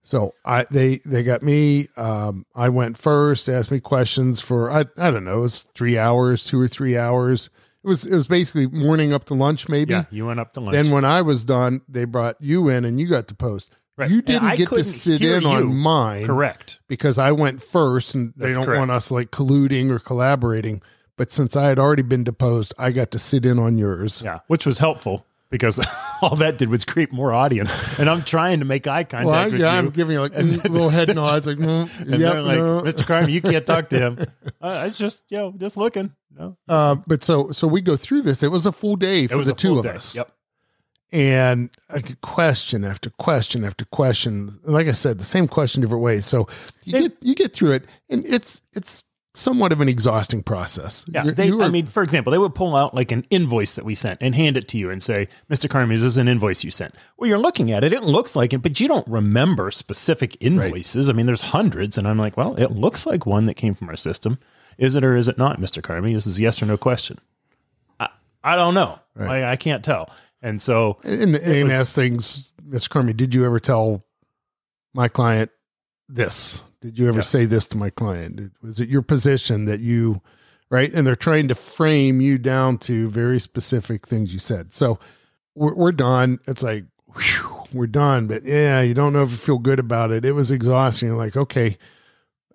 So 0.05 0.35
I 0.45 0.67
they 0.69 0.97
they 0.97 1.23
got 1.23 1.41
me. 1.41 1.87
Um, 1.97 2.45
I 2.55 2.69
went 2.69 2.95
first. 2.95 3.49
Asked 3.49 3.71
me 3.71 3.79
questions 3.79 4.39
for 4.39 4.71
I 4.71 4.81
I 4.97 5.09
don't 5.09 5.23
know. 5.23 5.39
It 5.39 5.41
was 5.41 5.63
three 5.73 5.97
hours, 5.97 6.45
two 6.45 6.61
or 6.61 6.67
three 6.67 6.95
hours. 6.95 7.49
It 7.83 7.87
was 7.87 8.05
it 8.05 8.15
was 8.15 8.27
basically 8.27 8.67
morning 8.67 9.13
up 9.13 9.25
to 9.25 9.33
lunch 9.33 9.67
maybe. 9.67 9.93
yeah, 9.93 10.05
you 10.11 10.27
went 10.27 10.39
up 10.39 10.53
to 10.53 10.59
lunch. 10.59 10.73
Then 10.73 10.91
when 10.91 11.05
I 11.05 11.23
was 11.23 11.43
done, 11.43 11.81
they 11.89 12.05
brought 12.05 12.35
you 12.39 12.69
in 12.69 12.85
and 12.85 12.99
you 12.99 13.07
got 13.07 13.25
deposed. 13.25 13.75
Right. 13.97 14.11
You 14.11 14.21
didn't 14.21 14.57
get 14.57 14.69
to 14.69 14.83
sit 14.83 15.23
in 15.23 15.41
you. 15.41 15.47
on 15.47 15.73
mine 15.73 16.25
correct. 16.25 16.81
because 16.87 17.17
I 17.17 17.31
went 17.31 17.63
first 17.63 18.13
and 18.13 18.31
they 18.37 18.47
That's 18.47 18.57
don't 18.57 18.65
correct. 18.65 18.79
want 18.79 18.91
us 18.91 19.09
like 19.09 19.31
colluding 19.31 19.89
or 19.89 19.97
collaborating. 19.97 20.83
But 21.17 21.31
since 21.31 21.55
I 21.55 21.67
had 21.67 21.79
already 21.79 22.03
been 22.03 22.23
deposed, 22.25 22.75
I 22.77 22.91
got 22.91 23.09
to 23.11 23.19
sit 23.19 23.43
in 23.45 23.57
on 23.57 23.77
yours. 23.79 24.21
Yeah, 24.23 24.39
which 24.47 24.67
was 24.67 24.77
helpful 24.77 25.25
because 25.49 25.79
all 26.21 26.35
that 26.37 26.57
did 26.57 26.69
was 26.69 26.85
create 26.85 27.11
more 27.13 27.31
audience, 27.33 27.73
and 27.99 28.09
I'm 28.09 28.23
trying 28.23 28.59
to 28.59 28.65
make 28.65 28.87
eye 28.87 29.03
contact 29.03 29.25
Well, 29.25 29.35
I, 29.35 29.45
with 29.45 29.59
yeah, 29.59 29.73
you. 29.73 29.77
I'm 29.79 29.89
giving 29.91 30.13
you 30.13 30.21
like 30.21 30.33
little 30.37 30.89
head 30.89 31.13
nods, 31.15 31.47
like, 31.47 31.57
mm, 31.57 31.99
and 32.01 32.09
yep, 32.09 32.19
they're 32.19 32.41
like, 32.41 32.57
no. 32.57 32.81
Mr. 32.81 33.05
Carmen, 33.05 33.29
you 33.29 33.41
can't 33.41 33.65
talk 33.65 33.89
to 33.89 33.99
him. 33.99 34.17
Uh, 34.61 34.83
it's 34.87 34.97
just, 34.97 35.23
you 35.29 35.37
know, 35.37 35.53
just 35.57 35.77
looking. 35.77 36.13
No, 36.37 36.57
Uh, 36.67 36.95
but 37.07 37.23
so 37.23 37.51
so 37.51 37.65
we 37.67 37.79
go 37.81 37.95
through 37.95 38.21
this. 38.23 38.43
It 38.43 38.51
was 38.51 38.65
a 38.65 38.71
full 38.73 38.95
day 38.97 39.23
it 39.23 39.29
for 39.31 39.37
was 39.37 39.47
the 39.47 39.53
a 39.53 39.55
two 39.55 39.77
of 39.77 39.83
day. 39.83 39.91
us, 39.91 40.15
Yep. 40.15 40.31
and 41.11 41.69
I 41.89 42.01
could 42.01 42.19
question 42.21 42.83
after 42.83 43.09
question 43.09 43.63
after 43.63 43.85
question. 43.85 44.59
Like 44.63 44.87
I 44.87 44.91
said, 44.91 45.17
the 45.19 45.23
same 45.23 45.47
question 45.47 45.81
different 45.81 46.03
ways. 46.03 46.25
So 46.25 46.47
you 46.83 46.99
get 46.99 47.13
you 47.21 47.35
get 47.35 47.53
through 47.53 47.71
it, 47.71 47.85
and 48.09 48.25
it's 48.27 48.61
it's 48.73 49.05
somewhat 49.35 49.71
of 49.71 49.81
an 49.81 49.89
exhausting 49.89 50.41
process. 50.41 51.05
Yeah, 51.07 51.23
they, 51.31 51.51
I 51.51 51.69
mean, 51.69 51.87
for 51.87 52.01
example, 52.03 52.31
they 52.31 52.37
would 52.37 52.55
pull 52.55 52.75
out 52.75 52.95
like 52.95 53.11
an 53.11 53.25
invoice 53.29 53.73
that 53.73 53.85
we 53.85 53.93
sent 53.95 54.19
and 54.21 54.33
hand 54.33 54.57
it 54.57 54.67
to 54.69 54.77
you 54.77 54.89
and 54.89 55.03
say, 55.03 55.27
"Mr. 55.49 55.69
Karmie, 55.69 55.89
this 55.95 56.03
is 56.03 56.17
an 56.17 56.27
invoice 56.27 56.63
you 56.63 56.71
sent." 56.71 56.95
Well, 57.17 57.27
you're 57.27 57.37
looking 57.37 57.71
at 57.71 57.83
it; 57.83 57.93
it 57.93 58.03
looks 58.03 58.35
like 58.35 58.53
it, 58.53 58.59
but 58.59 58.79
you 58.79 58.87
don't 58.87 59.07
remember 59.07 59.69
specific 59.71 60.37
invoices. 60.39 61.09
I 61.09 61.13
mean, 61.13 61.25
there's 61.25 61.41
hundreds, 61.41 61.97
and 61.97 62.07
I'm 62.07 62.17
like, 62.17 62.37
"Well, 62.37 62.55
it 62.55 62.71
looks 62.71 63.05
like 63.05 63.25
one 63.25 63.45
that 63.45 63.55
came 63.55 63.73
from 63.75 63.89
our 63.89 63.97
system. 63.97 64.39
Is 64.77 64.95
it 64.95 65.03
or 65.03 65.15
is 65.15 65.27
it 65.27 65.37
not, 65.37 65.59
Mr. 65.59 65.81
Karmie? 65.81 66.13
This 66.13 66.27
is 66.27 66.39
a 66.39 66.41
yes 66.41 66.61
or 66.61 66.65
no 66.65 66.77
question." 66.77 67.19
I, 67.99 68.09
I 68.43 68.55
don't 68.55 68.73
know. 68.73 68.99
Right. 69.15 69.43
I, 69.43 69.51
I 69.51 69.55
can't 69.55 69.83
tell, 69.83 70.09
and 70.41 70.61
so 70.61 70.97
And 71.03 71.35
the 71.35 71.39
was- 71.63 71.73
AMS 71.73 71.93
things, 71.93 72.53
Mr. 72.67 72.89
Karmie, 72.89 73.15
did 73.15 73.33
you 73.33 73.45
ever 73.45 73.59
tell 73.59 74.05
my 74.93 75.07
client 75.07 75.51
this? 76.09 76.63
Did 76.85 76.99
you 76.99 77.07
ever 77.07 77.17
Yeah. 77.17 77.23
say 77.23 77.45
this 77.45 77.65
to 77.67 77.77
my 77.77 77.89
client? 77.89 78.51
Was 78.61 78.79
it 78.79 78.89
your 78.89 79.01
position 79.01 79.65
that 79.65 79.79
you, 79.79 80.21
right? 80.69 80.93
And 80.93 81.05
they're 81.07 81.15
trying 81.15 81.47
to 81.47 81.55
frame 81.55 82.21
you 82.21 82.37
down 82.37 82.77
to 82.79 83.09
very 83.09 83.39
specific 83.39 84.05
things 84.05 84.31
you 84.33 84.37
said. 84.39 84.73
So 84.75 84.99
we're, 85.55 85.73
we're 85.73 85.91
done. 85.91 86.37
It's 86.47 86.61
like, 86.61 86.85
whew, 87.15 87.63
we're 87.73 87.87
done. 87.87 88.27
But 88.27 88.43
yeah, 88.43 88.81
you 88.81 88.93
don't 88.93 89.13
know 89.13 89.23
if 89.23 89.31
you 89.31 89.37
feel 89.37 89.57
good 89.57 89.79
about 89.79 90.11
it. 90.11 90.25
It 90.25 90.33
was 90.33 90.51
exhausting. 90.51 91.07
You're 91.09 91.17
like, 91.17 91.35
okay. 91.35 91.77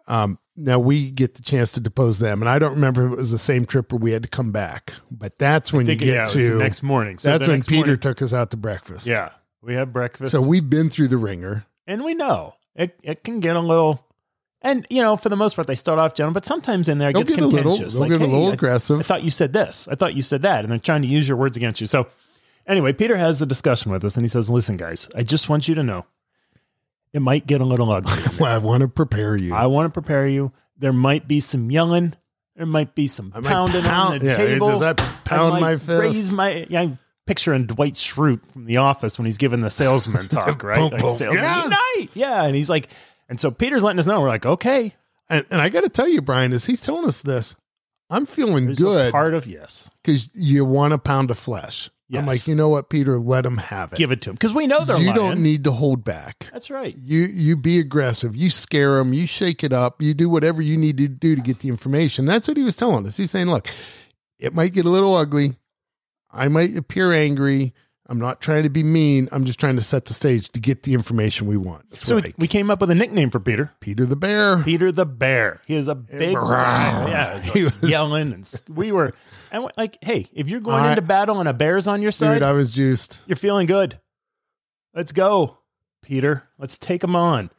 Um, 0.07 0.39
now 0.57 0.79
we 0.79 1.11
get 1.11 1.35
the 1.35 1.43
chance 1.43 1.73
to 1.73 1.81
depose 1.81 2.21
them. 2.21 2.41
And 2.43 2.49
I 2.49 2.59
don't 2.61 2.75
remember 2.75 3.07
if 3.07 3.13
it 3.13 3.17
was 3.17 3.31
the 3.33 3.39
same 3.39 3.65
trip 3.67 3.93
or 3.93 3.97
we 3.97 4.13
had 4.13 4.23
to 4.23 4.29
come 4.29 4.53
back. 4.53 4.93
But 5.11 5.39
that's 5.41 5.73
when 5.73 5.87
think 5.87 6.03
you 6.03 6.07
get 6.09 6.15
yeah, 6.15 6.25
to 6.27 6.49
the 6.51 6.55
next 6.57 6.83
morning. 6.85 7.19
So 7.19 7.31
that's 7.31 7.49
when 7.49 7.63
Peter 7.63 7.79
morning- 7.87 7.99
took 7.99 8.23
us 8.23 8.33
out 8.33 8.53
to 8.53 8.57
breakfast. 8.57 9.09
yeah, 9.09 9.31
we 9.61 9.75
had 9.75 9.93
breakfast. 9.93 10.31
So 10.31 10.41
we've 10.41 10.71
been 10.71 10.89
through 10.89 11.09
the 11.09 11.17
ringer. 11.17 11.65
and 11.89 12.05
we 12.05 12.15
know 12.15 12.55
it, 12.77 12.97
it 13.03 13.25
can 13.25 13.41
get 13.41 13.57
a 13.57 13.61
little 13.61 14.05
and 14.63 14.87
you 14.91 15.01
know 15.03 15.17
for 15.17 15.29
the 15.29 15.37
most 15.37 15.55
part 15.57 15.67
they 15.67 15.75
start 15.75 15.99
off 15.99 16.15
gentle 16.15 16.33
but 16.33 16.45
sometimes 16.45 16.89
in 16.89 16.99
there 16.99 17.11
it 17.11 17.15
They'll 17.15 17.23
gets 17.23 17.31
get 17.37 17.45
a 17.45 17.47
little, 17.47 17.73
contentious 17.73 17.99
they'll 17.99 18.09
get 18.09 18.21
a 18.21 18.27
little 18.27 18.51
I- 18.51 18.53
aggressive. 18.55 19.01
I 19.01 19.03
thought 19.03 19.23
you 19.25 19.31
said 19.31 19.53
this 19.53 19.89
i 19.91 19.95
thought 19.95 20.15
you 20.15 20.23
said 20.23 20.43
that 20.43 20.65
and 20.65 20.71
they're 20.73 20.79
trying 20.79 21.03
to 21.03 21.09
use 21.09 21.27
your 21.29 21.37
words 21.37 21.57
against 21.57 21.81
you 21.81 21.87
so 21.87 22.07
anyway 22.67 22.93
peter 22.93 23.17
has 23.17 23.39
the 23.39 23.47
discussion 23.47 23.91
with 23.93 24.05
us 24.05 24.15
and 24.17 24.23
he 24.25 24.29
says 24.29 24.51
listen 24.51 24.77
guys 24.77 25.09
i 25.15 25.23
just 25.23 25.49
want 25.49 25.69
you 25.69 25.75
to 25.75 25.83
know 25.83 26.05
it 27.13 27.21
might 27.21 27.47
get 27.47 27.61
a 27.61 27.65
little 27.65 27.91
ugly 27.91 28.13
well, 28.39 28.53
I 28.55 28.59
want 28.59 28.83
to 28.83 28.89
prepare 28.89 29.37
you. 29.37 29.55
i 29.55 29.67
want 29.67 29.87
to 29.87 29.93
prepare 29.93 30.27
you 30.27 30.53
there 30.79 30.93
might 30.93 31.27
be 31.29 31.41
some 31.41 31.71
yelling 31.71 32.15
there 32.57 32.67
might 32.67 32.95
be 32.95 33.07
some 33.07 33.33
I 33.35 33.41
pounding 33.41 33.87
on 33.87 34.19
the 34.19 34.27
yeah, 34.27 34.37
table 34.37 34.69
does 34.69 34.81
that 34.81 35.01
I 35.01 35.05
pound 35.25 35.53
might 35.55 35.61
my 35.61 35.77
fist? 35.79 35.89
Raise 36.03 36.33
my 36.33 36.67
yeah. 36.69 36.81
I'm 36.83 36.99
picturing 37.27 37.65
Dwight 37.65 37.95
Schrute 37.95 38.45
from 38.53 38.67
The 38.67 38.79
Office 38.79 39.19
when 39.19 39.25
he's 39.25 39.39
giving 39.39 39.61
the 39.61 39.71
salesman 39.71 40.29
talk, 40.29 40.63
right? 40.65 40.77
Boom, 40.77 40.91
Like, 40.91 41.01
boom. 41.01 41.11
salesman 41.11 41.43
Yes. 41.45 41.65
unite, 41.97 42.11
yeah. 42.13 42.43
And 42.45 42.55
he's 42.57 42.69
like, 42.69 42.91
and 43.31 43.41
so 43.41 43.51
Peter's 43.51 43.83
letting 43.83 43.99
us 43.99 44.07
know. 44.07 44.21
We're 44.21 44.29
like, 44.29 44.45
okay, 44.45 44.95
and, 45.31 45.47
and 45.51 45.63
I 45.63 45.71
got 45.71 45.85
to 45.85 45.89
tell 45.89 46.09
you, 46.09 46.21
Brian, 46.21 46.53
as 46.53 46.67
he's 46.67 46.83
telling 46.83 47.07
us 47.07 47.23
this, 47.23 47.57
I'm 48.11 48.27
feeling 48.27 48.67
there's 48.67 48.81
good 48.81 49.13
part 49.13 49.33
of 49.33 49.47
yes, 49.47 49.91
because 50.03 50.29
you 50.35 50.67
want 50.67 50.93
a 50.93 50.99
pound 50.99 51.31
of 51.31 51.39
flesh. 51.39 51.89
Yes. 52.09 52.21
I'm 52.21 52.27
like, 52.27 52.49
you 52.49 52.57
know 52.57 52.69
what, 52.69 52.91
Peter, 52.91 53.19
let 53.19 53.47
him 53.47 53.59
have 53.59 53.93
it. 53.93 53.97
give 53.97 54.11
it 54.11 54.21
to 54.23 54.31
him 54.31 54.35
because 54.35 54.53
we 54.53 54.67
know 54.67 54.85
they're 54.85 54.99
you 54.99 55.07
lying. 55.07 55.17
don't 55.17 55.43
need 55.45 55.63
to 55.63 55.71
hold 55.71 56.03
back. 56.05 56.49
That's 56.53 56.69
right. 56.69 56.97
You 56.99 57.21
you 57.21 57.57
be 57.57 57.79
aggressive. 57.79 58.35
You 58.35 58.51
scare 58.51 58.97
them. 58.97 59.13
You 59.13 59.29
shake 59.29 59.63
it 59.63 59.73
up. 59.73 60.03
You 60.03 60.13
do 60.13 60.29
whatever 60.29 60.61
you 60.61 60.77
need 60.77 60.97
to 60.99 61.07
do 61.07 61.37
to 61.37 61.41
get 61.41 61.61
the 61.61 61.69
information. 61.69 62.27
That's 62.27 62.49
what 62.49 62.57
he 62.57 62.65
was 62.65 62.75
telling 62.75 63.07
us. 63.07 63.17
He's 63.17 63.31
saying, 63.31 63.47
look, 63.47 63.69
it 64.41 64.53
might 64.53 64.73
get 64.73 64.87
a 64.87 64.91
little 64.91 65.15
ugly. 65.15 65.55
I 66.33 66.49
might 66.49 66.77
appear 66.77 67.13
angry. 67.13 67.75
I'm 68.11 68.19
not 68.19 68.41
trying 68.41 68.65
to 68.65 68.69
be 68.69 68.83
mean. 68.83 69.29
I'm 69.31 69.45
just 69.45 69.61
trying 69.61 69.77
to 69.77 69.83
set 69.83 70.07
the 70.07 70.15
stage 70.15 70.51
to 70.51 70.61
get 70.61 70.83
the 70.83 70.95
information 70.95 71.47
we 71.47 71.57
want. 71.57 71.89
That's 71.91 72.09
So 72.09 72.21
we 72.39 72.49
came 72.49 72.69
up 72.69 72.81
with 72.81 72.91
a 72.91 72.95
nickname 72.95 73.31
for 73.31 73.39
Peter. 73.39 73.73
Peter 73.79 74.05
the 74.05 74.17
Bear. 74.17 74.63
Peter 74.65 74.91
the 74.91 75.07
Bear. 75.07 75.63
He 75.65 75.77
is 75.77 75.87
a 75.87 75.95
big, 75.95 76.33
yeah, 76.33 77.41
he's 77.41 77.53
He 77.53 77.63
was- 77.65 77.83
yelling, 77.83 78.33
and 78.33 78.63
we 78.69 78.91
were, 78.91 79.13
and 79.53 79.71
like, 79.77 79.97
hey, 80.03 80.27
if 80.35 80.51
you're 80.51 80.59
going 80.61 80.83
I- 80.83 80.91
into 80.91 81.03
battle 81.03 81.39
and 81.41 81.49
a 81.49 81.55
bear's 81.55 81.87
on 81.87 82.03
your 82.03 82.11
side, 82.13 82.35
Dude, 82.35 82.43
I 82.43 82.51
was 82.53 82.75
juiced. 82.75 83.21
You're 83.29 83.37
feeling 83.37 83.67
good. 83.69 84.01
Let's 84.93 85.13
go, 85.13 85.59
Peter. 86.03 86.49
Let's 86.59 86.77
take 86.79 87.05
him 87.05 87.15
on. 87.15 87.51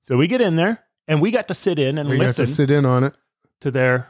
So 0.00 0.16
we 0.16 0.26
get 0.26 0.40
in 0.40 0.56
there 0.56 0.82
and 1.06 1.20
we 1.20 1.30
got 1.30 1.48
to 1.48 1.54
sit 1.54 1.78
in 1.78 1.98
and 1.98 2.08
We 2.08 2.16
got 2.16 2.28
listen 2.28 2.46
to 2.46 2.50
sit 2.50 2.70
in 2.70 2.86
on 2.86 3.04
it. 3.04 3.18
to 3.60 3.70
their 3.70 4.08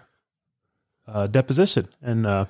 uh, 1.09 1.27
deposition. 1.27 1.89
And 2.01 2.25
uh, 2.25 2.45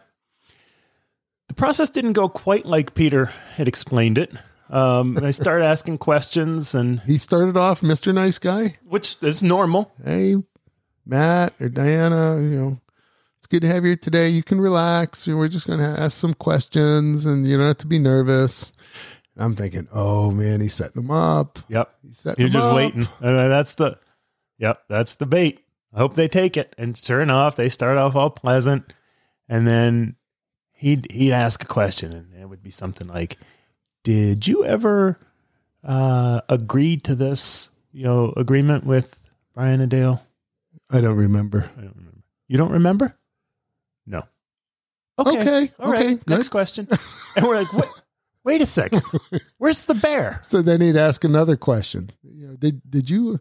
the 1.48 1.54
process 1.54 1.90
didn't 1.90 2.12
go 2.12 2.28
quite 2.28 2.64
like 2.66 2.94
Peter 2.94 3.26
had 3.54 3.68
explained 3.68 4.18
it. 4.18 4.32
Um, 4.70 5.16
and 5.16 5.26
I 5.26 5.30
started 5.30 5.64
asking 5.74 5.98
questions, 5.98 6.74
and 6.74 7.00
He 7.00 7.18
started 7.18 7.56
off 7.56 7.80
Mr. 7.80 8.12
Nice 8.14 8.38
Guy. 8.38 8.76
which 8.84 9.16
is 9.22 9.42
normal. 9.42 9.92
Hey, 10.04 10.36
Matt 11.06 11.54
or 11.60 11.68
Diana, 11.70 12.38
you 12.40 12.50
know, 12.50 12.80
it's 13.38 13.46
good 13.46 13.62
to 13.62 13.68
have 13.68 13.84
you 13.84 13.90
here 13.90 13.96
today. 13.96 14.28
You 14.28 14.42
can 14.42 14.60
relax. 14.60 15.26
We're 15.26 15.48
just 15.48 15.66
going 15.66 15.78
to 15.78 15.86
ask 15.86 16.18
some 16.18 16.34
questions 16.34 17.24
and 17.24 17.46
you 17.48 17.56
don't 17.56 17.66
have 17.68 17.78
to 17.78 17.86
be 17.86 17.98
nervous. 17.98 18.72
And 19.34 19.44
I'm 19.44 19.56
thinking, 19.56 19.88
oh 19.92 20.30
man, 20.32 20.60
he's 20.60 20.74
setting 20.74 21.00
them 21.00 21.10
up. 21.10 21.60
Yep, 21.68 21.94
He's 22.06 22.18
setting 22.18 22.42
you're 22.42 22.52
just 22.52 22.64
up. 22.66 22.76
waiting. 22.76 23.08
And 23.20 23.50
that's 23.50 23.72
the, 23.74 23.98
yep, 24.58 24.82
that's 24.88 25.14
the 25.14 25.24
bait. 25.26 25.60
I 25.94 25.98
hope 26.00 26.14
they 26.14 26.28
take 26.28 26.58
it. 26.58 26.74
And 26.76 26.94
sure 26.94 27.22
enough, 27.22 27.56
they 27.56 27.70
start 27.70 27.96
off 27.96 28.14
all 28.16 28.28
pleasant, 28.28 28.92
and 29.48 29.66
then 29.66 30.16
he'd 30.78 31.10
he'd 31.12 31.32
ask 31.32 31.62
a 31.62 31.66
question, 31.66 32.12
and 32.12 32.40
it 32.40 32.48
would 32.48 32.62
be 32.62 32.70
something 32.70 33.06
like, 33.08 33.36
"Did 34.04 34.46
you 34.46 34.64
ever 34.64 35.18
uh, 35.84 36.40
agree 36.48 36.96
to 36.98 37.14
this, 37.14 37.70
you 37.92 38.04
know, 38.04 38.32
agreement 38.36 38.84
with 38.84 39.22
Brian 39.54 39.80
and 39.80 39.90
Dale?" 39.90 40.24
I 40.90 41.00
don't 41.02 41.16
remember. 41.16 41.70
I 41.76 41.82
don't 41.82 41.96
remember. 41.96 42.22
You 42.48 42.56
don't 42.56 42.72
remember? 42.72 43.14
No. 44.06 44.22
Okay, 45.18 45.70
All 45.78 45.90
right. 45.92 46.00
okay, 46.06 46.14
good. 46.14 46.28
Next 46.28 46.48
question. 46.48 46.88
And 47.36 47.44
we're 47.46 47.56
like, 47.56 47.72
what? 47.74 47.88
Wait 48.44 48.62
a 48.62 48.66
second. 48.66 49.02
Where's 49.58 49.82
the 49.82 49.94
bear? 49.94 50.40
So 50.44 50.62
then 50.62 50.80
he'd 50.80 50.96
ask 50.96 51.24
another 51.24 51.56
question. 51.56 52.10
You 52.22 52.46
know, 52.48 52.56
did 52.56 52.80
did 52.88 53.10
you, 53.10 53.38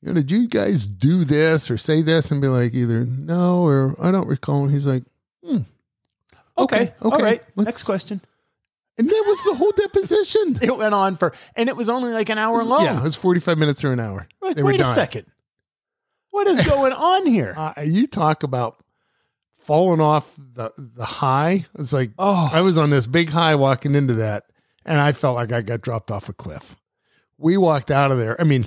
you 0.00 0.08
know, 0.08 0.14
did 0.14 0.30
you 0.30 0.48
guys 0.48 0.86
do 0.86 1.24
this 1.24 1.70
or 1.70 1.76
say 1.76 2.00
this 2.00 2.30
and 2.30 2.40
be 2.40 2.48
like 2.48 2.72
either 2.72 3.04
no 3.04 3.62
or 3.64 3.94
I 4.00 4.10
don't 4.10 4.28
recall? 4.28 4.64
And 4.64 4.72
he's 4.72 4.86
like, 4.86 5.02
hmm. 5.44 5.58
Okay. 6.58 6.92
All 7.02 7.14
okay, 7.14 7.22
right. 7.22 7.42
let's- 7.56 7.66
Next 7.66 7.84
question. 7.84 8.20
and 8.98 9.08
that 9.08 9.24
was 9.26 9.44
the 9.44 9.54
whole 9.56 9.72
deposition. 9.72 10.58
It 10.62 10.76
went 10.76 10.94
on 10.94 11.16
for, 11.16 11.32
and 11.54 11.68
it 11.68 11.76
was 11.76 11.88
only 11.88 12.12
like 12.12 12.28
an 12.30 12.38
hour 12.38 12.62
long. 12.64 12.84
Yeah, 12.84 12.98
it 12.98 13.02
was 13.02 13.16
forty 13.16 13.40
five 13.40 13.58
minutes 13.58 13.84
or 13.84 13.92
an 13.92 14.00
hour. 14.00 14.26
Like, 14.40 14.56
wait 14.58 14.80
a 14.80 14.86
second. 14.86 15.26
What 16.30 16.46
is 16.48 16.60
going 16.62 16.92
on 17.12 17.26
here? 17.26 17.54
Uh, 17.56 17.72
you 17.84 18.06
talk 18.06 18.42
about 18.42 18.78
falling 19.58 20.00
off 20.00 20.34
the 20.36 20.72
the 20.78 21.04
high. 21.04 21.66
It's 21.78 21.92
like 21.92 22.10
Oh. 22.18 22.50
I 22.52 22.60
was 22.62 22.78
on 22.78 22.90
this 22.90 23.06
big 23.06 23.28
high 23.30 23.54
walking 23.54 23.94
into 23.94 24.14
that, 24.14 24.44
and 24.84 24.98
I 25.00 25.12
felt 25.12 25.34
like 25.36 25.52
I 25.52 25.60
got 25.62 25.80
dropped 25.82 26.10
off 26.10 26.28
a 26.28 26.32
cliff. 26.32 26.74
We 27.38 27.56
walked 27.58 27.90
out 27.90 28.12
of 28.12 28.18
there. 28.18 28.40
I 28.40 28.44
mean, 28.44 28.64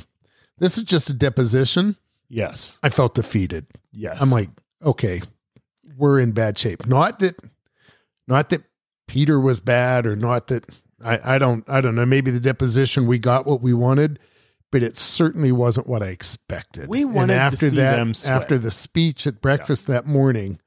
this 0.60 0.78
is 0.78 0.84
just 0.84 1.10
a 1.10 1.14
deposition. 1.14 1.96
yes. 2.28 2.80
I 2.84 2.90
felt 2.90 3.16
defeated. 3.16 3.66
Yes. 3.94 4.22
I'm 4.22 4.30
like, 4.30 4.50
okay, 4.84 5.22
we're 5.98 6.20
in 6.20 6.34
bad 6.34 6.56
shape. 6.60 6.86
Not 6.86 7.18
that, 7.20 7.36
not 8.30 8.50
that 8.50 8.64
Peter 9.08 9.40
was 9.40 9.60
bad, 9.60 10.06
or 10.08 10.16
not 10.16 10.48
that 10.48 10.66
I, 11.04 11.36
I 11.36 11.38
don't, 11.40 11.68
I 11.70 11.82
don't 11.82 11.96
know. 11.96 12.06
Maybe 12.06 12.32
the 12.32 12.40
deposition 12.40 13.08
we 13.08 13.20
got 13.20 13.46
what 13.46 13.62
we 13.62 13.74
wanted, 13.74 14.20
but 14.72 14.84
it 14.84 14.98
certainly 14.98 15.52
wasn't 15.52 15.88
what 15.88 16.04
I 16.04 16.08
expected. 16.08 16.88
We 16.90 17.02
And 17.02 17.14
wanted 17.16 17.34
to 17.34 17.40
after 17.40 17.70
see 17.70 17.76
that, 17.78 17.96
them 17.96 18.14
sweat. 18.14 18.36
after 18.36 18.58
the 18.58 18.72
speech 18.72 19.26
at 19.28 19.42
breakfast 19.42 19.88
that 19.88 20.06
morning, 20.06 20.60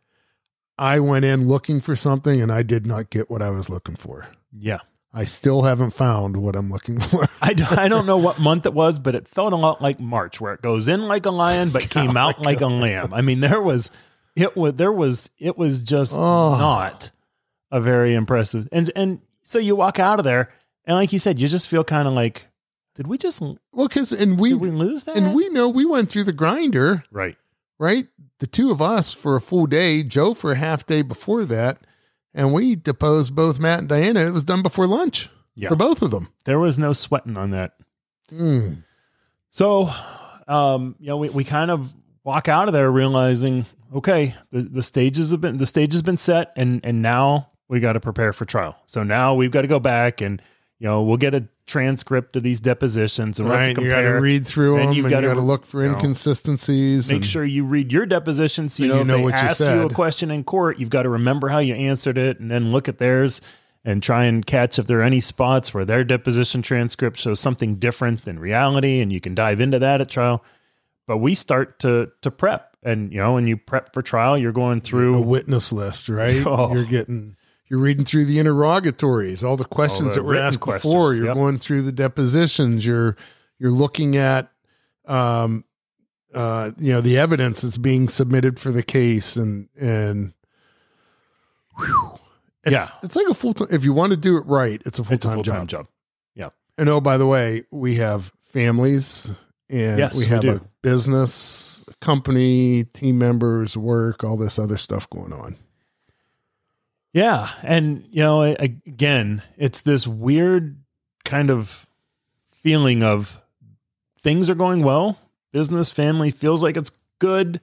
I 0.78 1.00
went 1.00 1.24
in 1.24 1.46
looking 1.46 1.80
for 1.80 1.94
something, 1.94 2.40
and 2.42 2.50
I 2.50 2.62
did 2.62 2.86
not 2.86 3.10
get 3.10 3.30
what 3.30 3.42
I 3.42 3.50
was 3.50 3.70
looking 3.70 3.96
for. 3.96 4.26
yeah. 4.52 4.78
I 5.14 5.24
still 5.26 5.60
haven't 5.64 5.90
found 5.90 6.38
what 6.38 6.56
I'm 6.56 6.70
looking 6.70 6.98
for. 7.10 7.26
I, 7.42 7.52
don't 7.52 8.06
know 8.06 8.16
what 8.16 8.38
month 8.40 8.64
it 8.64 8.72
was, 8.72 8.98
but 8.98 9.14
it 9.14 9.28
felt 9.28 9.52
a 9.52 9.56
lot 9.56 9.82
like 9.82 10.00
March, 10.00 10.40
where 10.40 10.54
it 10.54 10.62
goes 10.62 10.88
in 10.88 11.02
like 11.06 11.26
a 11.26 11.30
lion 11.30 11.68
but 11.68 11.82
came 11.90 12.16
out 12.16 12.40
like 12.40 12.62
a 12.62 12.66
lamb. 12.66 13.12
I 13.12 13.20
mean, 13.20 13.40
there 13.40 13.60
was 13.60 13.90
it 14.34 14.56
was 14.56 14.72
there 14.72 14.90
was 14.90 15.28
it 15.38 15.58
was 15.58 15.82
just 15.82 16.14
Oh. 16.16 16.56
not 16.58 17.10
a 17.72 17.80
very 17.80 18.14
impressive. 18.14 18.68
And 18.70 18.88
and 18.94 19.20
so 19.42 19.58
you 19.58 19.74
walk 19.74 19.98
out 19.98 20.20
of 20.20 20.24
there, 20.24 20.52
and 20.84 20.96
like 20.96 21.12
you 21.12 21.18
said, 21.18 21.40
you 21.40 21.48
just 21.48 21.68
feel 21.68 21.82
kind 21.82 22.06
of 22.06 22.14
like, 22.14 22.46
did 22.94 23.08
we 23.08 23.18
just 23.18 23.40
well, 23.40 23.88
because 23.88 24.12
and 24.12 24.38
we, 24.38 24.54
we 24.54 24.70
lose 24.70 25.02
that? 25.04 25.16
and 25.16 25.34
we 25.34 25.48
know 25.48 25.68
we 25.68 25.84
went 25.84 26.08
through 26.10 26.24
the 26.24 26.32
grinder. 26.32 27.02
right, 27.10 27.36
right? 27.80 28.06
The 28.38 28.46
two 28.46 28.70
of 28.70 28.80
us 28.80 29.12
for 29.12 29.34
a 29.34 29.40
full 29.40 29.66
day, 29.66 30.02
Joe 30.04 30.34
for 30.34 30.52
a 30.52 30.56
half 30.56 30.86
day 30.86 31.02
before 31.02 31.44
that, 31.46 31.78
and 32.34 32.52
we 32.52 32.76
deposed 32.76 33.34
both 33.34 33.58
Matt 33.58 33.80
and 33.80 33.88
Diana. 33.88 34.20
It 34.26 34.30
was 34.32 34.44
done 34.44 34.62
before 34.62 34.86
lunch 34.86 35.28
Yeah. 35.56 35.68
for 35.70 35.76
both 35.76 36.02
of 36.02 36.10
them. 36.12 36.28
there 36.44 36.58
was 36.60 36.78
no 36.78 36.92
sweating 36.92 37.36
on 37.36 37.50
that. 37.50 37.74
Mm. 38.30 38.84
So, 39.50 39.88
um, 40.48 40.96
you 40.98 41.06
know, 41.08 41.16
we, 41.18 41.28
we 41.28 41.44
kind 41.44 41.70
of 41.70 41.94
walk 42.24 42.48
out 42.48 42.68
of 42.68 42.72
there 42.74 42.90
realizing, 42.90 43.66
okay, 43.94 44.34
the, 44.50 44.62
the 44.62 44.82
stages 44.82 45.30
have 45.30 45.40
been 45.40 45.58
the 45.58 45.66
stage 45.66 45.92
has 45.92 46.02
been 46.02 46.16
set, 46.16 46.52
and 46.56 46.80
and 46.84 47.00
now 47.02 47.50
we 47.72 47.80
got 47.80 47.94
to 47.94 48.00
prepare 48.00 48.34
for 48.34 48.44
trial. 48.44 48.76
So 48.84 49.02
now 49.02 49.34
we've 49.34 49.50
got 49.50 49.62
to 49.62 49.66
go 49.66 49.80
back 49.80 50.20
and 50.20 50.42
you 50.78 50.86
know 50.86 51.02
we'll 51.02 51.16
get 51.16 51.34
a 51.34 51.48
transcript 51.64 52.36
of 52.36 52.42
these 52.42 52.60
depositions 52.60 53.40
and 53.40 53.48
we'll 53.48 53.56
Right, 53.56 53.74
to 53.74 53.82
you 53.82 53.88
got 53.88 54.02
to 54.02 54.10
read 54.10 54.46
through 54.46 54.76
and 54.76 54.88
them. 54.88 54.92
You've 54.92 55.06
and 55.06 55.10
gotta, 55.10 55.26
you 55.28 55.32
got 55.32 55.40
to 55.40 55.46
look 55.46 55.64
for 55.64 55.82
inconsistencies. 55.82 57.10
Make 57.10 57.24
sure 57.24 57.46
you 57.46 57.64
read 57.64 57.90
your 57.90 58.04
deposition 58.04 58.68
so 58.68 58.82
you 58.82 58.88
know, 58.90 58.96
you 58.96 59.00
if 59.00 59.06
know 59.06 59.16
they 59.16 59.22
what 59.22 59.60
you 59.60 59.66
you 59.66 59.86
a 59.86 59.90
question 59.90 60.30
in 60.30 60.44
court, 60.44 60.78
you've 60.78 60.90
got 60.90 61.04
to 61.04 61.08
remember 61.08 61.48
how 61.48 61.60
you 61.60 61.74
answered 61.74 62.18
it 62.18 62.38
and 62.40 62.50
then 62.50 62.72
look 62.72 62.90
at 62.90 62.98
theirs 62.98 63.40
and 63.86 64.02
try 64.02 64.24
and 64.24 64.44
catch 64.44 64.78
if 64.78 64.86
there 64.86 64.98
are 64.98 65.02
any 65.02 65.20
spots 65.20 65.72
where 65.72 65.86
their 65.86 66.04
deposition 66.04 66.60
transcript 66.60 67.18
shows 67.18 67.40
something 67.40 67.76
different 67.76 68.24
than 68.24 68.38
reality 68.38 69.00
and 69.00 69.10
you 69.10 69.20
can 69.20 69.34
dive 69.34 69.62
into 69.62 69.78
that 69.78 70.02
at 70.02 70.10
trial. 70.10 70.44
But 71.06 71.18
we 71.18 71.34
start 71.34 71.78
to 71.80 72.12
to 72.20 72.30
prep 72.30 72.76
and 72.82 73.10
you 73.12 73.18
know, 73.18 73.32
when 73.32 73.46
you 73.46 73.56
prep 73.56 73.94
for 73.94 74.02
trial, 74.02 74.36
you're 74.36 74.52
going 74.52 74.82
through 74.82 75.16
a 75.16 75.20
witness 75.22 75.72
list, 75.72 76.10
right? 76.10 76.46
Oh. 76.46 76.74
You're 76.74 76.84
getting, 76.84 77.36
you're 77.72 77.80
reading 77.80 78.04
through 78.04 78.26
the 78.26 78.38
interrogatories, 78.38 79.42
all 79.42 79.56
the 79.56 79.64
questions 79.64 80.14
the 80.14 80.20
that 80.20 80.26
were 80.26 80.36
asked 80.36 80.62
before. 80.62 81.14
You're 81.14 81.28
yep. 81.28 81.34
going 81.34 81.58
through 81.58 81.80
the 81.80 81.90
depositions. 81.90 82.84
You're, 82.84 83.16
you're 83.58 83.70
looking 83.70 84.14
at, 84.14 84.52
um, 85.06 85.64
uh, 86.34 86.72
you 86.76 86.92
know, 86.92 87.00
the 87.00 87.16
evidence 87.16 87.62
that's 87.62 87.78
being 87.78 88.10
submitted 88.10 88.60
for 88.60 88.72
the 88.72 88.82
case, 88.82 89.36
and 89.36 89.70
and, 89.80 90.34
whew, 91.78 92.18
it's, 92.62 92.72
Yeah. 92.72 92.88
it's 93.02 93.16
like 93.16 93.26
a 93.28 93.32
full 93.34 93.54
time. 93.54 93.68
If 93.70 93.84
you 93.84 93.94
want 93.94 94.12
to 94.12 94.18
do 94.18 94.36
it 94.36 94.44
right, 94.44 94.82
it's 94.84 94.98
a 94.98 95.04
full 95.04 95.16
time 95.16 95.42
job. 95.42 95.68
job. 95.68 95.86
Yeah. 96.34 96.50
And 96.76 96.90
oh, 96.90 97.00
by 97.00 97.16
the 97.16 97.26
way, 97.26 97.64
we 97.70 97.94
have 97.94 98.32
families 98.40 99.32
and 99.70 99.98
Yes, 99.98 100.18
we 100.18 100.24
we 100.24 100.28
have 100.28 100.42
do. 100.42 100.56
a 100.56 100.60
business, 100.82 101.86
company, 102.02 102.84
team 102.84 103.16
members, 103.16 103.78
work, 103.78 104.24
all 104.24 104.36
this 104.36 104.58
other 104.58 104.76
stuff 104.76 105.08
going 105.08 105.32
on. 105.32 105.56
Yeah, 107.12 107.48
and 107.62 108.06
you 108.10 108.22
know, 108.22 108.42
again, 108.42 109.42
it's 109.58 109.82
this 109.82 110.06
weird 110.06 110.78
kind 111.24 111.50
of 111.50 111.86
feeling 112.50 113.02
of 113.02 113.40
things 114.18 114.48
are 114.48 114.54
going 114.54 114.82
well, 114.82 115.18
business, 115.52 115.90
family 115.90 116.30
feels 116.30 116.62
like 116.62 116.76
it's 116.76 116.92
good. 117.18 117.60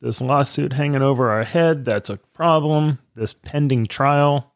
This 0.00 0.20
lawsuit 0.20 0.72
hanging 0.72 1.02
over 1.02 1.30
our 1.30 1.44
head, 1.44 1.84
that's 1.84 2.10
a 2.10 2.18
problem. 2.34 2.98
This 3.14 3.34
pending 3.34 3.86
trial. 3.86 4.52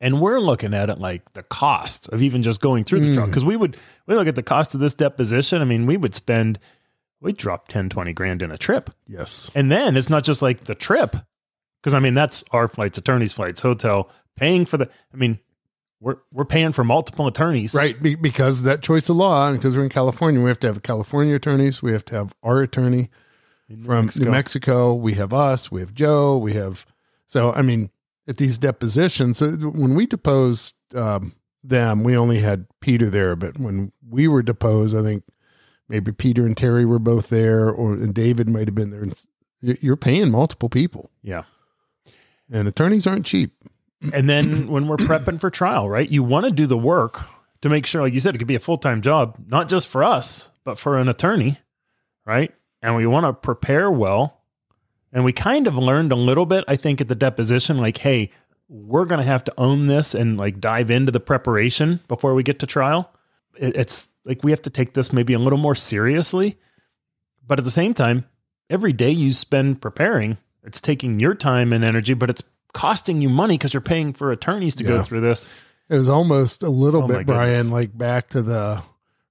And 0.00 0.20
we're 0.20 0.38
looking 0.38 0.74
at 0.74 0.90
it 0.90 0.98
like 0.98 1.32
the 1.32 1.42
cost 1.42 2.08
of 2.10 2.22
even 2.22 2.42
just 2.42 2.60
going 2.60 2.84
through 2.84 3.00
the 3.00 3.14
trial. 3.14 3.26
Mm. 3.26 3.30
Because 3.30 3.44
we 3.44 3.56
would 3.56 3.76
we 4.06 4.14
look 4.14 4.28
at 4.28 4.36
the 4.36 4.42
cost 4.42 4.74
of 4.74 4.80
this 4.80 4.94
deposition. 4.94 5.60
I 5.60 5.64
mean, 5.64 5.86
we 5.86 5.96
would 5.96 6.14
spend 6.14 6.58
we'd 7.20 7.36
drop 7.36 7.68
10, 7.68 7.88
20 7.88 8.12
grand 8.12 8.42
in 8.42 8.52
a 8.52 8.58
trip. 8.58 8.90
Yes. 9.06 9.50
And 9.54 9.72
then 9.72 9.96
it's 9.96 10.10
not 10.10 10.24
just 10.24 10.40
like 10.42 10.64
the 10.64 10.74
trip, 10.74 11.16
because 11.80 11.94
I 11.94 12.00
mean 12.00 12.14
that's 12.14 12.44
our 12.50 12.68
flights, 12.68 12.98
attorneys' 12.98 13.32
flights, 13.32 13.60
hotel, 13.60 14.10
paying 14.36 14.66
for 14.66 14.76
the. 14.76 14.88
I 15.12 15.16
mean, 15.16 15.38
we're 16.00 16.16
we're 16.32 16.44
paying 16.44 16.72
for 16.72 16.84
multiple 16.84 17.26
attorneys, 17.26 17.74
Right. 17.74 18.00
Be, 18.00 18.14
because 18.14 18.62
that 18.62 18.82
choice 18.82 19.08
of 19.08 19.16
law, 19.16 19.48
and 19.48 19.56
because 19.58 19.76
we're 19.76 19.84
in 19.84 19.88
California, 19.88 20.40
we 20.40 20.48
have 20.48 20.60
to 20.60 20.66
have 20.68 20.76
the 20.76 20.80
California 20.82 21.34
attorneys. 21.34 21.82
We 21.82 21.92
have 21.92 22.04
to 22.06 22.14
have 22.14 22.34
our 22.42 22.62
attorney 22.62 23.10
in 23.68 23.84
from 23.84 24.06
Mexico. 24.06 24.24
New 24.24 24.30
Mexico. 24.30 24.94
We 24.94 25.14
have 25.14 25.32
us. 25.32 25.70
We 25.70 25.80
have 25.80 25.94
Joe. 25.94 26.38
We 26.38 26.54
have, 26.54 26.86
so, 27.26 27.52
I 27.52 27.62
mean, 27.62 27.90
at 28.26 28.36
these 28.36 28.58
depositions, 28.58 29.40
when 29.40 29.94
we 29.94 30.06
deposed 30.06 30.74
um, 30.94 31.34
them, 31.64 32.04
we 32.04 32.16
only 32.16 32.40
had 32.40 32.66
Peter 32.80 33.10
there. 33.10 33.36
But 33.36 33.58
when 33.58 33.92
we 34.08 34.28
were 34.28 34.42
deposed, 34.42 34.96
I 34.96 35.02
think 35.02 35.24
maybe 35.88 36.12
Peter 36.12 36.46
and 36.46 36.56
Terry 36.56 36.84
were 36.84 36.98
both 36.98 37.28
there, 37.28 37.68
or 37.68 37.94
and 37.94 38.14
David 38.14 38.48
might 38.48 38.68
have 38.68 38.74
been 38.74 38.90
there. 38.90 39.06
You're 39.60 39.96
paying 39.96 40.30
multiple 40.30 40.68
people, 40.68 41.10
Yeah, 41.22 41.42
and 42.52 42.68
attorneys 42.68 43.06
aren't 43.06 43.26
cheap. 43.26 43.52
and 44.12 44.28
then 44.28 44.68
when 44.68 44.86
we're 44.88 44.96
prepping 44.96 45.40
for 45.40 45.50
trial, 45.50 45.88
right? 45.88 46.08
You 46.08 46.22
want 46.22 46.46
to 46.46 46.52
do 46.52 46.66
the 46.66 46.78
work 46.78 47.20
to 47.62 47.68
make 47.68 47.86
sure, 47.86 48.02
like 48.02 48.14
you 48.14 48.20
said, 48.20 48.34
it 48.34 48.38
could 48.38 48.46
be 48.46 48.54
a 48.54 48.60
full 48.60 48.78
time 48.78 49.02
job, 49.02 49.36
not 49.46 49.68
just 49.68 49.88
for 49.88 50.04
us, 50.04 50.50
but 50.64 50.78
for 50.78 50.98
an 50.98 51.08
attorney, 51.08 51.58
right? 52.26 52.52
And 52.82 52.96
we 52.96 53.06
want 53.06 53.26
to 53.26 53.32
prepare 53.32 53.90
well. 53.90 54.40
And 55.12 55.24
we 55.24 55.32
kind 55.32 55.66
of 55.66 55.76
learned 55.78 56.12
a 56.12 56.16
little 56.16 56.46
bit, 56.46 56.64
I 56.68 56.76
think, 56.76 57.00
at 57.00 57.08
the 57.08 57.14
deposition, 57.14 57.78
like, 57.78 57.98
hey, 57.98 58.30
we're 58.68 59.06
going 59.06 59.20
to 59.20 59.26
have 59.26 59.44
to 59.44 59.54
own 59.58 59.86
this 59.86 60.14
and 60.14 60.36
like 60.38 60.60
dive 60.60 60.90
into 60.90 61.10
the 61.12 61.20
preparation 61.20 62.00
before 62.08 62.34
we 62.34 62.42
get 62.42 62.58
to 62.60 62.66
trial. 62.66 63.10
It's 63.56 64.08
like 64.26 64.44
we 64.44 64.52
have 64.52 64.62
to 64.62 64.70
take 64.70 64.92
this 64.94 65.12
maybe 65.12 65.32
a 65.32 65.38
little 65.38 65.58
more 65.58 65.74
seriously 65.74 66.58
But 67.46 67.58
at 67.58 67.64
the 67.64 67.70
same 67.70 67.94
time, 67.94 68.26
every 68.70 68.92
day 68.92 69.10
you 69.10 69.32
spend 69.32 69.80
preparing, 69.80 70.36
it's 70.68 70.80
taking 70.80 71.18
your 71.18 71.34
time 71.34 71.72
and 71.72 71.82
energy, 71.82 72.14
but 72.14 72.30
it's 72.30 72.44
costing 72.74 73.20
you 73.22 73.28
money 73.28 73.54
because 73.56 73.72
you're 73.74 73.80
paying 73.80 74.12
for 74.12 74.30
attorneys 74.30 74.74
to 74.76 74.84
Yeah. 74.84 74.90
go 74.90 75.02
through 75.02 75.22
this. 75.22 75.48
It 75.88 75.96
was 75.96 76.08
almost 76.10 76.62
a 76.62 76.68
little 76.68 77.04
Oh 77.04 77.06
bit, 77.08 77.26
Brian, 77.26 77.70
like 77.70 77.96
back 77.96 78.28
to 78.30 78.42
the 78.42 78.82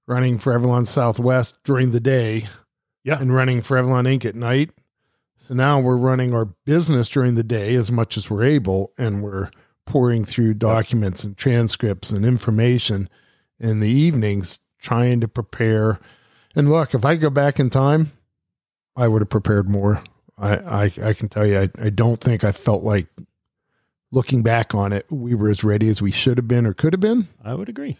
running 0.08 0.38
ForeverLawn 0.38 0.86
Southwest 0.86 1.54
during 1.64 1.92
the 1.92 2.00
day 2.00 2.48
Yeah. 3.04 3.18
and 3.20 3.32
running 3.32 3.62
ForeverLawn 3.62 4.06
Inc. 4.08 4.24
at 4.24 4.34
night. 4.34 4.70
So 5.36 5.54
now 5.54 5.78
we're 5.78 5.96
running 5.96 6.34
our 6.34 6.46
business 6.66 7.08
during 7.08 7.36
the 7.36 7.44
day 7.44 7.76
as 7.76 7.92
much 7.92 8.16
as 8.16 8.28
we're 8.28 8.42
able, 8.42 8.92
and 8.98 9.22
we're 9.22 9.50
pouring 9.86 10.24
through 10.24 10.54
documents 10.54 11.22
and 11.22 11.36
transcripts 11.36 12.10
and 12.10 12.24
information 12.26 13.08
in 13.60 13.78
the 13.78 13.88
evenings, 13.88 14.58
trying 14.80 15.20
to 15.20 15.28
prepare. 15.28 16.00
And 16.56 16.68
look, 16.68 16.92
if 16.92 17.04
I 17.04 17.14
go 17.14 17.30
back 17.30 17.60
in 17.60 17.70
time, 17.70 18.10
I 18.96 19.06
would 19.06 19.22
have 19.22 19.30
prepared 19.30 19.70
more. 19.70 20.02
I, 20.38 20.56
I, 20.56 20.92
I 21.02 21.12
can 21.14 21.28
tell 21.28 21.46
you, 21.46 21.60
I, 21.60 21.68
I 21.82 21.90
don't 21.90 22.20
think 22.20 22.44
I 22.44 22.52
felt 22.52 22.82
like 22.82 23.06
looking 24.10 24.42
back 24.42 24.74
on 24.74 24.92
it, 24.92 25.06
we 25.10 25.34
were 25.34 25.50
as 25.50 25.64
ready 25.64 25.88
as 25.88 26.00
we 26.00 26.10
should 26.10 26.38
have 26.38 26.48
been 26.48 26.64
or 26.66 26.72
could 26.74 26.92
have 26.92 27.00
been. 27.00 27.28
I 27.44 27.54
would 27.54 27.68
agree. 27.68 27.98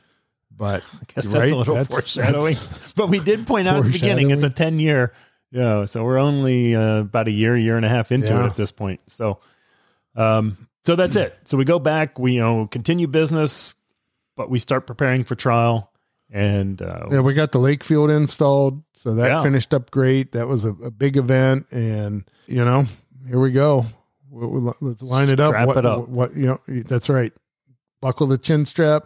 But 0.57 0.83
I 0.95 1.05
guess 1.15 1.27
that's 1.27 1.35
Right? 1.35 1.53
a 1.53 1.57
little 1.57 1.75
That's- 1.75 1.93
foreshadowing. 2.13 2.55
that's 2.55 2.93
but 2.97 3.09
we 3.09 3.19
did 3.21 3.47
point 3.47 3.69
out 3.69 3.79
at 3.79 3.85
the 3.85 3.91
beginning 3.93 4.31
it's 4.31 4.45
a 4.45 4.51
10 4.51 4.79
year, 4.79 5.13
you 5.51 5.61
know, 5.61 5.85
so 5.85 6.05
we're 6.05 6.19
only 6.19 6.75
uh, 6.75 7.01
about 7.01 7.29
a 7.29 7.31
year, 7.33 7.57
year 7.57 7.77
and 7.77 7.85
a 7.87 7.89
half 7.89 8.13
into 8.13 8.29
Yeah. 8.33 8.45
it 8.45 8.47
at 8.47 8.57
this 8.57 8.73
point. 8.73 9.01
So, 9.11 9.41
um, 10.17 10.57
so 10.85 10.97
that's 10.97 11.17
it. 11.17 11.37
So 11.45 11.57
we 11.59 11.65
go 11.65 11.79
back, 11.79 12.19
we, 12.19 12.33
you 12.35 12.41
know, 12.41 12.67
continue 12.67 13.07
business, 13.07 13.75
but 14.37 14.49
we 14.49 14.59
start 14.59 14.87
preparing 14.87 15.25
for 15.25 15.35
trial 15.35 15.93
and, 16.31 16.81
uh, 16.83 17.07
yeah, 17.11 17.21
we 17.21 17.33
got 17.35 17.53
the 17.53 17.59
lake 17.59 17.83
field 17.83 18.11
installed, 18.11 18.83
so 18.93 19.15
that 19.15 19.29
Yeah. 19.29 19.43
finished 19.43 19.73
up 19.73 19.91
great. 19.91 20.33
That 20.33 20.47
was 20.49 20.65
a, 20.65 20.71
a 20.85 20.91
big 20.91 21.17
event, 21.17 21.67
and 21.71 22.25
you 22.47 22.65
know, 22.65 22.85
here 23.27 23.41
we 23.41 23.51
go. 23.53 23.87
We- 24.31 24.47
we- 24.47 24.73
Let's 24.81 25.03
line 25.03 25.29
it 25.31 25.41
up. 25.41 25.53
What, 25.67 25.77
it 25.79 25.87
up. 25.87 25.99
What, 26.01 26.09
what 26.11 26.37
you 26.37 26.47
know? 26.47 26.61
That's 26.83 27.09
right. 27.09 27.33
Buckle 28.01 28.27
the 28.27 28.39
chin 28.39 28.67
strap. 28.67 29.05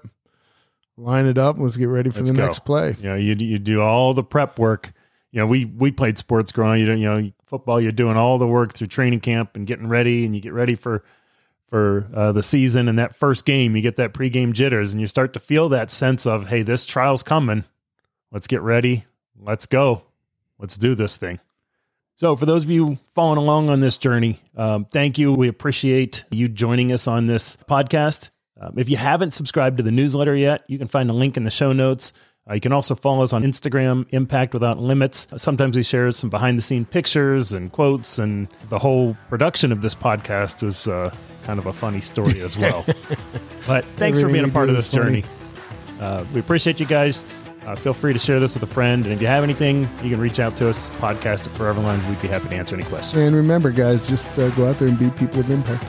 Line 0.98 1.26
it 1.26 1.38
up. 1.38 1.56
Let's 1.58 1.76
get 1.76 1.87
ready 1.88 2.11
for 2.11 2.18
Let's 2.18 2.30
the 2.30 2.37
go. 2.37 2.44
next 2.44 2.58
play. 2.61 2.94
you 3.00 3.08
know, 3.08 3.16
you, 3.16 3.35
you 3.35 3.58
do 3.58 3.80
all 3.80 4.12
the 4.14 4.22
prep 4.22 4.58
work. 4.58 4.92
You 5.30 5.40
know, 5.40 5.46
we, 5.46 5.64
we 5.64 5.90
played 5.90 6.18
sports 6.18 6.52
growing, 6.52 6.80
you 6.80 6.87
know, 6.87 6.94
you 6.94 7.08
know, 7.22 7.32
football, 7.46 7.80
you're 7.80 7.90
doing 7.92 8.18
all 8.18 8.37
the 8.37 8.46
work 8.46 8.74
through 8.74 8.88
training 8.88 9.20
camp 9.20 9.56
and 9.56 9.66
getting 9.66 9.88
ready 9.88 10.26
and 10.26 10.35
you 10.37 10.42
get 10.42 10.52
ready 10.52 10.74
for, 10.74 11.02
for 11.72 12.06
uh, 12.12 12.32
the 12.32 12.42
season 12.42 12.87
and 12.87 12.98
that 12.98 13.16
first 13.16 13.46
game, 13.46 13.74
you 13.74 13.80
get 13.80 13.96
that 13.96 14.12
pregame 14.12 14.52
jitters 14.52 14.92
and 14.92 15.00
you 15.00 15.06
start 15.06 15.32
to 15.32 15.40
feel 15.40 15.70
that 15.70 15.90
sense 15.90 16.26
of, 16.26 16.48
Hey, 16.48 16.61
this 16.61 16.85
trial's 16.85 17.22
coming. 17.22 17.64
Let's 18.30 18.46
get 18.46 18.61
ready. 18.61 19.06
Let's 19.40 19.64
go. 19.64 20.02
Let's 20.58 20.76
do 20.76 20.94
this 20.94 21.16
thing. 21.16 21.40
So, 22.16 22.37
for 22.37 22.44
those 22.44 22.64
of 22.64 22.70
you 22.70 22.98
following 23.14 23.38
along 23.38 23.70
on 23.70 23.80
this 23.80 23.96
journey, 23.96 24.38
um, 24.54 24.85
thank 24.85 25.16
you. 25.16 25.32
We 25.32 25.48
appreciate 25.48 26.26
you 26.30 26.46
joining 26.46 26.92
us 26.92 27.08
on 27.08 27.24
this 27.24 27.56
podcast. 27.56 28.28
Um, 28.61 28.74
if 28.76 28.90
you 28.90 28.98
haven't 28.98 29.30
subscribed 29.30 29.78
to 29.78 29.82
the 29.82 29.90
newsletter 29.90 30.37
yet, 30.37 30.64
you 30.68 30.78
can 30.78 30.88
find 30.88 31.08
a 31.08 31.14
link 31.14 31.38
in 31.38 31.44
the 31.44 31.50
show 31.50 31.72
notes. 31.72 32.12
Uh, 32.50 32.55
you 32.55 32.61
can 32.61 32.72
also 32.72 32.94
follow 32.94 33.22
us 33.22 33.33
on 33.33 33.44
Instagram, 33.44 34.05
Impact 34.11 34.52
Without 34.52 34.78
Limits. 34.78 35.28
Sometimes 35.37 35.76
we 35.76 35.85
share 35.85 36.11
some 36.11 36.28
behind 36.28 36.59
the 36.59 36.62
scene 36.62 36.85
pictures 36.85 37.52
and 37.52 37.70
quotes, 37.70 38.18
and 38.18 38.48
the 38.68 38.78
whole 38.78 39.16
production 39.28 39.70
of 39.70 39.81
this 39.81 39.94
podcast 39.94 40.64
is 40.64 40.88
uh, 40.88 41.14
kind 41.44 41.61
of 41.61 41.66
a 41.66 41.72
funny 41.72 42.00
story 42.00 42.40
as 42.40 42.59
well. 42.59 42.85
but 43.66 43.85
thanks 43.96 44.20
for 44.20 44.26
being 44.26 44.44
a 44.44 44.48
part 44.48 44.68
of 44.68 44.74
this 44.74 44.90
journey. 44.90 45.24
Uh, 46.00 46.24
we 46.35 46.40
appreciate 46.40 46.81
you 46.81 46.87
guys. 46.87 47.24
Uh, 47.64 47.76
feel 47.76 47.94
free 47.94 48.12
to 48.12 48.18
share 48.18 48.40
this 48.40 48.55
with 48.55 48.62
a 48.64 48.74
friend. 48.74 49.05
And 49.05 49.14
if 49.14 49.20
you 49.20 49.28
have 49.28 49.44
anything, 49.44 49.83
you 50.02 50.11
can 50.11 50.18
reach 50.18 50.40
out 50.40 50.57
to 50.57 50.68
us, 50.68 50.88
podcast 50.90 51.46
at 51.46 51.55
ForeverLawn. 51.55 52.09
We'd 52.09 52.20
be 52.20 52.26
happy 52.26 52.48
to 52.48 52.57
answer 52.57 52.74
any 52.74 52.85
questions. 52.85 53.24
And 53.24 53.37
remember, 53.37 53.70
guys, 53.70 54.09
just 54.09 54.37
uh, 54.37 54.50
go 54.50 54.68
out 54.68 54.81
there 54.81 54.88
and 54.88 54.98
be 54.98 55.11
people 55.11 55.38
of 55.38 55.48
impact. 55.48 55.85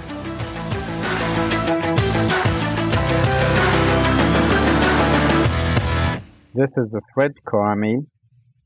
This 6.56 6.70
is 6.78 6.92
the 6.92 7.02
Fred 7.16 7.32
Karmie 7.48 8.06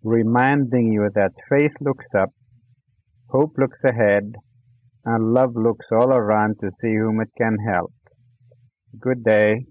reminding 0.04 0.92
you 0.92 1.10
that 1.16 1.32
faith 1.50 1.72
looks 1.80 2.08
up, 2.14 2.32
hope 3.30 3.54
looks 3.58 3.80
ahead, 3.86 4.34
and 5.06 5.34
love 5.34 5.56
looks 5.56 5.86
all 5.94 6.12
around 6.12 6.58
to 6.60 6.70
see 6.82 6.94
whom 6.98 7.22
it 7.22 7.30
can 7.38 7.56
help. 7.66 7.94
Good 9.00 9.24
day. 9.24 9.68